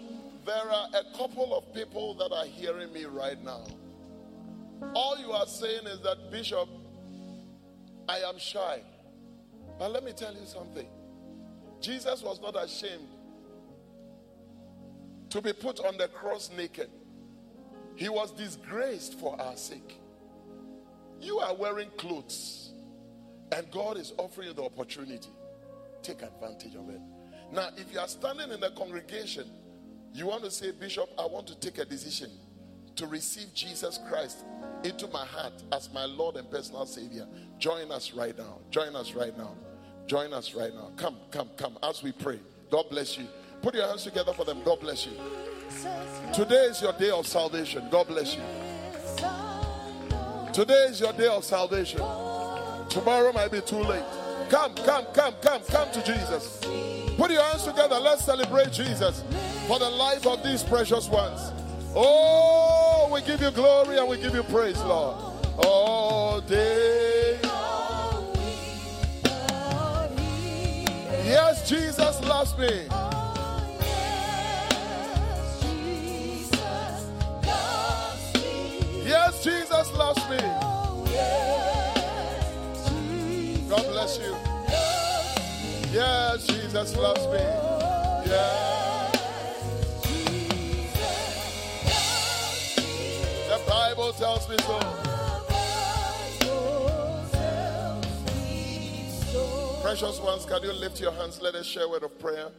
there 0.45 0.69
are 0.69 0.89
a 0.93 1.17
couple 1.17 1.57
of 1.57 1.73
people 1.73 2.13
that 2.15 2.31
are 2.31 2.45
hearing 2.45 2.93
me 2.93 3.05
right 3.05 3.43
now. 3.43 3.63
All 4.93 5.17
you 5.17 5.31
are 5.31 5.47
saying 5.47 5.87
is 5.87 6.01
that, 6.01 6.29
Bishop, 6.29 6.69
I 8.07 8.19
am 8.19 8.37
shy. 8.37 8.81
But 9.79 9.93
let 9.93 10.03
me 10.03 10.11
tell 10.11 10.33
you 10.33 10.45
something. 10.45 10.87
Jesus 11.79 12.21
was 12.21 12.41
not 12.41 12.61
ashamed 12.61 13.07
to 15.29 15.41
be 15.41 15.53
put 15.53 15.79
on 15.79 15.97
the 15.97 16.09
cross 16.09 16.51
naked. 16.55 16.89
He 17.95 18.09
was 18.09 18.31
disgraced 18.31 19.17
for 19.19 19.39
our 19.39 19.55
sake. 19.55 19.99
You 21.21 21.39
are 21.39 21.55
wearing 21.55 21.89
clothes, 21.97 22.71
and 23.53 23.71
God 23.71 23.97
is 23.97 24.13
offering 24.17 24.49
you 24.49 24.53
the 24.53 24.63
opportunity. 24.63 25.29
Take 26.03 26.21
advantage 26.23 26.75
of 26.75 26.89
it. 26.89 27.01
Now, 27.51 27.69
if 27.77 27.91
you 27.93 27.99
are 27.99 28.07
standing 28.07 28.51
in 28.51 28.59
the 28.59 28.71
congregation, 28.71 29.45
you 30.13 30.27
want 30.27 30.43
to 30.43 30.51
say, 30.51 30.71
Bishop, 30.71 31.09
I 31.17 31.25
want 31.25 31.47
to 31.47 31.59
take 31.59 31.77
a 31.77 31.85
decision 31.85 32.31
to 32.99 33.07
receive 33.07 33.53
Jesus 33.53 33.97
Christ 34.09 34.43
into 34.83 35.07
my 35.07 35.25
heart 35.25 35.53
as 35.71 35.89
my 35.93 36.03
Lord 36.03 36.35
and 36.35 36.51
personal 36.51 36.85
Savior. 36.85 37.25
Join 37.57 37.91
us 37.91 38.13
right 38.13 38.37
now. 38.37 38.59
Join 38.71 38.93
us 38.93 39.13
right 39.13 39.37
now. 39.37 39.55
Join 40.05 40.33
us 40.33 40.53
right 40.53 40.73
now. 40.73 40.91
Come, 40.97 41.15
come, 41.31 41.49
come 41.55 41.77
as 41.81 42.03
we 42.03 42.11
pray. 42.11 42.41
God 42.69 42.89
bless 42.89 43.17
you. 43.17 43.25
Put 43.61 43.73
your 43.73 43.87
hands 43.87 44.03
together 44.03 44.33
for 44.33 44.43
them. 44.43 44.61
God 44.65 44.81
bless 44.81 45.05
you. 45.05 45.13
Today 46.33 46.65
is 46.65 46.81
your 46.81 46.91
day 46.91 47.09
of 47.09 47.25
salvation. 47.25 47.87
God 47.89 48.07
bless 48.07 48.35
you. 48.35 48.41
Today 50.51 50.87
is 50.89 50.99
your 50.99 51.13
day 51.13 51.27
of 51.27 51.45
salvation. 51.45 52.01
Tomorrow 52.89 53.31
might 53.31 53.51
be 53.51 53.61
too 53.61 53.77
late. 53.77 54.03
Come, 54.49 54.75
come, 54.75 55.05
come, 55.13 55.35
come, 55.41 55.61
come 55.61 55.91
to 55.91 56.03
Jesus. 56.03 56.59
Put 57.15 57.31
your 57.31 57.43
hands 57.43 57.63
together. 57.63 57.97
Let's 57.97 58.25
celebrate 58.25 58.73
Jesus 58.73 59.23
for 59.67 59.79
the 59.79 59.89
life 59.89 60.27
of 60.27 60.43
these 60.43 60.63
precious 60.63 61.07
ones. 61.07 61.53
Oh, 61.95 62.88
we 63.11 63.21
give 63.21 63.41
you 63.41 63.51
glory 63.51 63.97
and 63.97 64.07
we 64.07 64.17
give 64.17 64.33
you 64.33 64.43
praise, 64.43 64.79
Lord. 64.83 65.17
All 65.57 66.41
day. 66.41 67.39
Yes, 71.25 71.67
Jesus 71.69 72.21
loves 72.23 72.57
me. 72.57 72.87
Yes, 79.05 79.43
Jesus 79.43 79.93
loves 79.93 80.29
me. 80.29 80.37
God 83.69 83.85
bless 83.87 84.17
you. 84.19 84.35
Yes, 85.91 86.47
Jesus 86.47 86.95
loves 86.95 87.25
me. 87.27 87.39
Yes. 88.29 88.78
Tells 94.17 94.49
me 94.49 94.57
so. 94.57 94.79
Precious 99.81 100.19
ones, 100.19 100.45
can 100.45 100.61
you 100.63 100.73
lift 100.73 100.99
your 100.99 101.11
hands? 101.13 101.41
Let 101.41 101.55
us 101.55 101.65
share 101.65 101.83
a 101.83 101.89
word 101.89 102.03
of 102.03 102.19
prayer. 102.19 102.49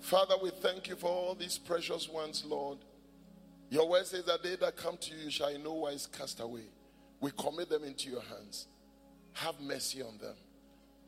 Father, 0.00 0.34
we 0.42 0.50
thank 0.50 0.88
you 0.88 0.96
for 0.96 1.06
all 1.06 1.34
these 1.34 1.58
precious 1.58 2.08
ones, 2.08 2.44
Lord. 2.46 2.78
Your 3.70 3.88
word 3.88 4.06
says 4.06 4.24
that 4.24 4.42
they 4.42 4.56
that 4.56 4.76
come 4.76 4.96
to 4.98 5.14
you 5.14 5.30
shall 5.30 5.48
in 5.48 5.62
no 5.62 5.74
wise 5.74 6.06
cast 6.06 6.40
away. 6.40 6.66
We 7.20 7.30
commit 7.38 7.70
them 7.70 7.84
into 7.84 8.10
your 8.10 8.22
hands. 8.22 8.66
Have 9.34 9.60
mercy 9.60 10.02
on 10.02 10.18
them. 10.18 10.34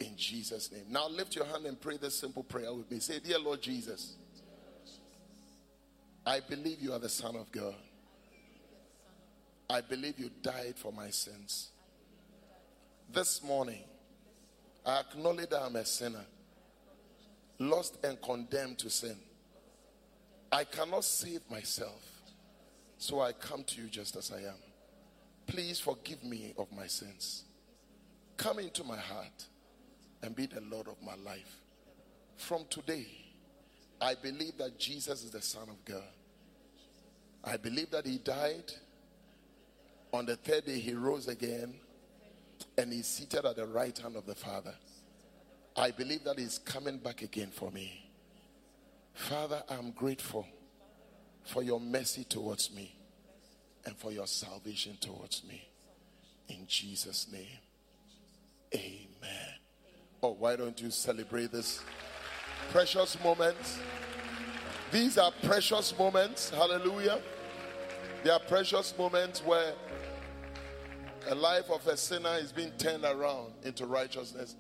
In 0.00 0.16
Jesus' 0.16 0.70
name. 0.72 0.84
Now 0.88 1.08
lift 1.08 1.34
your 1.36 1.44
hand 1.44 1.66
and 1.66 1.78
pray 1.80 1.96
this 1.96 2.18
simple 2.18 2.44
prayer 2.44 2.72
with 2.72 2.90
me. 2.90 2.98
Say, 3.00 3.18
Dear 3.18 3.40
Lord 3.40 3.60
Jesus, 3.60 4.16
I 6.24 6.40
believe 6.40 6.80
you 6.80 6.92
are 6.92 6.98
the 6.98 7.08
Son 7.08 7.36
of 7.36 7.50
God. 7.52 7.74
I 9.72 9.80
believe 9.80 10.18
you 10.18 10.30
died 10.42 10.74
for 10.76 10.92
my 10.92 11.08
sins. 11.08 11.70
This 13.10 13.42
morning, 13.42 13.82
I 14.84 15.00
acknowledge 15.00 15.48
that 15.48 15.62
I'm 15.62 15.76
a 15.76 15.84
sinner, 15.86 16.26
lost 17.58 17.96
and 18.04 18.20
condemned 18.20 18.78
to 18.80 18.90
sin. 18.90 19.16
I 20.52 20.64
cannot 20.64 21.04
save 21.04 21.40
myself. 21.50 22.06
So 22.98 23.22
I 23.22 23.32
come 23.32 23.64
to 23.64 23.80
you 23.80 23.88
just 23.88 24.14
as 24.14 24.30
I 24.30 24.40
am. 24.40 24.60
Please 25.46 25.80
forgive 25.80 26.22
me 26.22 26.52
of 26.58 26.70
my 26.70 26.86
sins. 26.86 27.44
Come 28.36 28.58
into 28.58 28.84
my 28.84 28.98
heart 28.98 29.46
and 30.22 30.36
be 30.36 30.44
the 30.44 30.60
Lord 30.60 30.86
of 30.86 30.96
my 31.02 31.14
life. 31.24 31.56
From 32.36 32.66
today, 32.68 33.06
I 34.02 34.16
believe 34.16 34.58
that 34.58 34.78
Jesus 34.78 35.24
is 35.24 35.30
the 35.30 35.40
Son 35.40 35.66
of 35.70 35.82
God. 35.86 36.12
I 37.42 37.56
believe 37.56 37.90
that 37.92 38.04
He 38.04 38.18
died. 38.18 38.70
On 40.12 40.26
the 40.26 40.36
third 40.36 40.66
day, 40.66 40.78
He 40.78 40.94
rose 40.94 41.28
again 41.28 41.74
and 42.76 42.92
He's 42.92 43.06
seated 43.06 43.44
at 43.44 43.56
the 43.56 43.66
right 43.66 43.96
hand 43.96 44.16
of 44.16 44.26
the 44.26 44.34
Father. 44.34 44.74
I 45.76 45.90
believe 45.90 46.24
that 46.24 46.38
He's 46.38 46.58
coming 46.58 46.98
back 46.98 47.22
again 47.22 47.50
for 47.50 47.70
me. 47.70 48.10
Father, 49.14 49.62
I'm 49.68 49.90
grateful 49.92 50.46
for 51.44 51.62
your 51.62 51.80
mercy 51.80 52.24
towards 52.24 52.74
me 52.74 52.94
and 53.84 53.96
for 53.96 54.12
your 54.12 54.26
salvation 54.26 54.96
towards 55.00 55.42
me. 55.44 55.68
In 56.48 56.66
Jesus' 56.66 57.26
name, 57.32 57.58
amen. 58.74 59.54
Oh, 60.22 60.36
why 60.38 60.56
don't 60.56 60.80
you 60.80 60.90
celebrate 60.90 61.50
this 61.50 61.82
precious 62.70 63.22
moment? 63.24 63.56
These 64.92 65.18
are 65.18 65.32
precious 65.42 65.98
moments. 65.98 66.50
Hallelujah. 66.50 67.20
They 68.22 68.30
are 68.30 68.38
precious 68.38 68.96
moments 68.96 69.44
where 69.44 69.72
a 71.28 71.34
life 71.34 71.70
of 71.70 71.86
a 71.88 71.96
sinner 71.96 72.36
is 72.36 72.52
being 72.52 72.70
turned 72.78 73.04
around 73.04 73.52
into 73.64 73.86
righteousness. 73.86 74.50